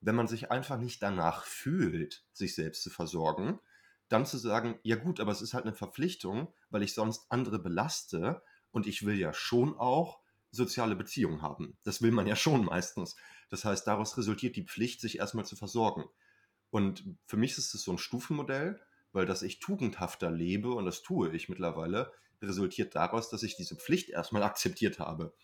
[0.00, 3.60] wenn man sich einfach nicht danach fühlt, sich selbst zu versorgen,
[4.12, 7.58] dann zu sagen, ja gut, aber es ist halt eine Verpflichtung, weil ich sonst andere
[7.58, 11.78] belaste und ich will ja schon auch soziale Beziehungen haben.
[11.82, 13.16] Das will man ja schon meistens.
[13.48, 16.04] Das heißt, daraus resultiert die Pflicht, sich erstmal zu versorgen.
[16.70, 18.80] Und für mich ist es so ein Stufenmodell,
[19.12, 23.76] weil dass ich tugendhafter lebe, und das tue ich mittlerweile, resultiert daraus, dass ich diese
[23.76, 25.34] Pflicht erstmal akzeptiert habe.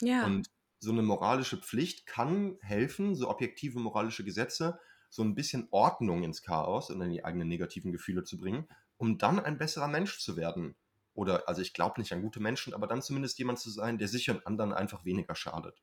[0.00, 0.24] Ja.
[0.24, 0.50] Und
[0.80, 4.78] so eine moralische Pflicht kann helfen, so objektive moralische Gesetze,
[5.08, 9.18] so ein bisschen Ordnung ins Chaos und in die eigenen negativen Gefühle zu bringen, um
[9.18, 10.76] dann ein besserer Mensch zu werden.
[11.14, 14.08] Oder, also ich glaube nicht an gute Menschen, aber dann zumindest jemand zu sein, der
[14.08, 15.82] sich und anderen einfach weniger schadet.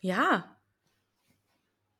[0.00, 0.56] Ja.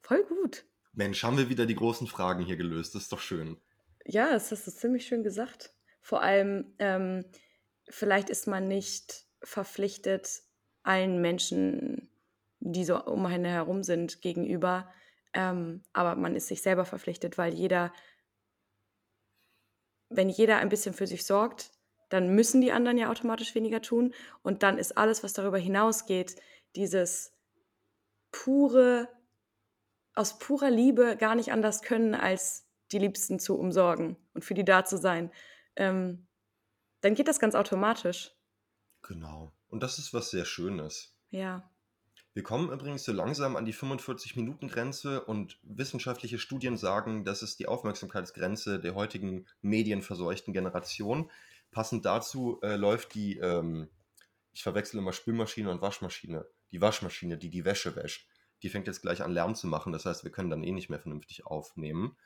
[0.03, 0.65] Voll gut.
[0.93, 2.95] Mensch, haben wir wieder die großen Fragen hier gelöst.
[2.95, 3.61] Das ist doch schön.
[4.05, 5.75] Ja, das hast du ziemlich schön gesagt.
[6.01, 7.25] Vor allem, ähm,
[7.89, 10.43] vielleicht ist man nicht verpflichtet,
[10.83, 12.11] allen Menschen,
[12.61, 14.91] die so um einen herum sind, gegenüber.
[15.39, 17.93] Ähm, aber man ist sich selber verpflichtet, weil jeder,
[20.09, 21.71] wenn jeder ein bisschen für sich sorgt,
[22.09, 24.13] dann müssen die anderen ja automatisch weniger tun.
[24.43, 26.35] Und dann ist alles, was darüber hinausgeht,
[26.75, 27.33] dieses
[28.33, 29.09] pure,
[30.13, 34.65] aus purer Liebe gar nicht anders können, als die Liebsten zu umsorgen und für die
[34.65, 35.31] da zu sein.
[35.77, 36.27] Ähm,
[37.01, 38.35] dann geht das ganz automatisch.
[39.03, 39.53] Genau.
[39.69, 41.17] Und das ist was sehr Schönes.
[41.31, 41.71] Ja.
[42.39, 47.67] Wir kommen übrigens so langsam an die 45-Minuten-Grenze und wissenschaftliche Studien sagen, das ist die
[47.67, 51.33] Aufmerksamkeitsgrenze der heutigen medienverseuchten Generation.
[51.73, 53.89] Passend dazu äh, läuft die, ähm,
[54.53, 58.29] ich verwechsel immer Spülmaschine und Waschmaschine, die Waschmaschine, die die Wäsche wäscht.
[58.63, 60.91] Die fängt jetzt gleich an Lärm zu machen, das heißt, wir können dann eh nicht
[60.91, 62.17] mehr vernünftig aufnehmen.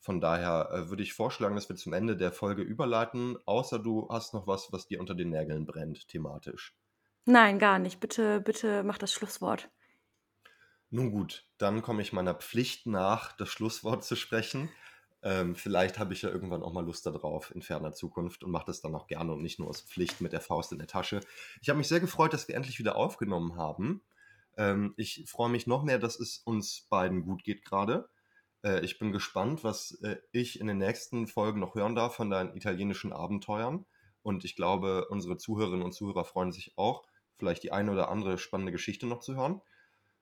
[0.00, 4.08] Von daher äh, würde ich vorschlagen, dass wir zum Ende der Folge überleiten, außer du
[4.10, 6.74] hast noch was, was dir unter den Nägeln brennt, thematisch.
[7.26, 8.00] Nein, gar nicht.
[8.00, 9.70] Bitte, bitte mach das Schlusswort.
[10.90, 14.68] Nun gut, dann komme ich meiner Pflicht nach, das Schlusswort zu sprechen.
[15.22, 18.66] Ähm, vielleicht habe ich ja irgendwann auch mal Lust darauf in ferner Zukunft und mache
[18.66, 21.20] das dann auch gerne und nicht nur aus Pflicht mit der Faust in der Tasche.
[21.62, 24.02] Ich habe mich sehr gefreut, dass wir endlich wieder aufgenommen haben.
[24.58, 28.08] Ähm, ich freue mich noch mehr, dass es uns beiden gut geht gerade.
[28.62, 32.28] Äh, ich bin gespannt, was äh, ich in den nächsten Folgen noch hören darf von
[32.28, 33.86] deinen italienischen Abenteuern.
[34.22, 37.02] Und ich glaube, unsere Zuhörerinnen und Zuhörer freuen sich auch,
[37.36, 39.60] vielleicht die eine oder andere spannende Geschichte noch zu hören.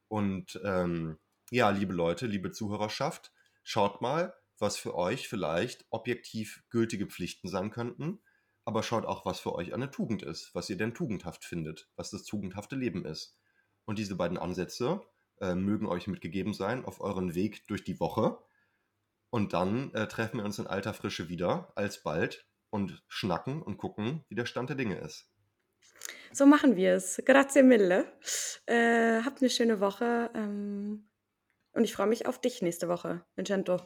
[0.09, 1.19] Und ähm,
[1.51, 3.33] ja, liebe Leute, liebe Zuhörerschaft,
[3.63, 8.21] schaut mal, was für euch vielleicht objektiv gültige Pflichten sein könnten,
[8.65, 12.11] aber schaut auch, was für euch eine Tugend ist, was ihr denn tugendhaft findet, was
[12.11, 13.37] das tugendhafte Leben ist.
[13.85, 15.03] Und diese beiden Ansätze
[15.41, 18.39] äh, mögen euch mitgegeben sein auf euren Weg durch die Woche.
[19.31, 24.25] Und dann äh, treffen wir uns in alter Frische wieder, alsbald, und schnacken und gucken,
[24.29, 25.32] wie der Stand der Dinge ist.
[26.33, 27.23] So machen wir es.
[27.25, 28.07] Grazie mille.
[28.67, 30.31] Äh, habt eine schöne Woche.
[30.35, 31.09] Ähm,
[31.73, 33.81] und ich freue mich auf dich nächste Woche, Vincento.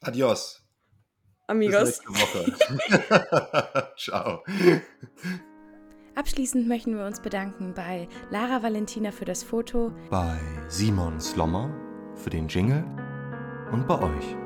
[0.00, 0.62] Adios.
[1.46, 2.00] Amigos.
[2.00, 2.58] Bis nächste
[3.00, 3.92] Woche.
[3.96, 4.44] Ciao.
[6.14, 11.72] Abschließend möchten wir uns bedanken bei Lara Valentina für das Foto, bei Simon Slommer
[12.16, 12.84] für den Jingle
[13.72, 14.36] und bei euch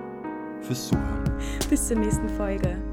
[0.61, 1.39] fürs Zuhören.
[1.71, 2.92] Bis zur nächsten Folge.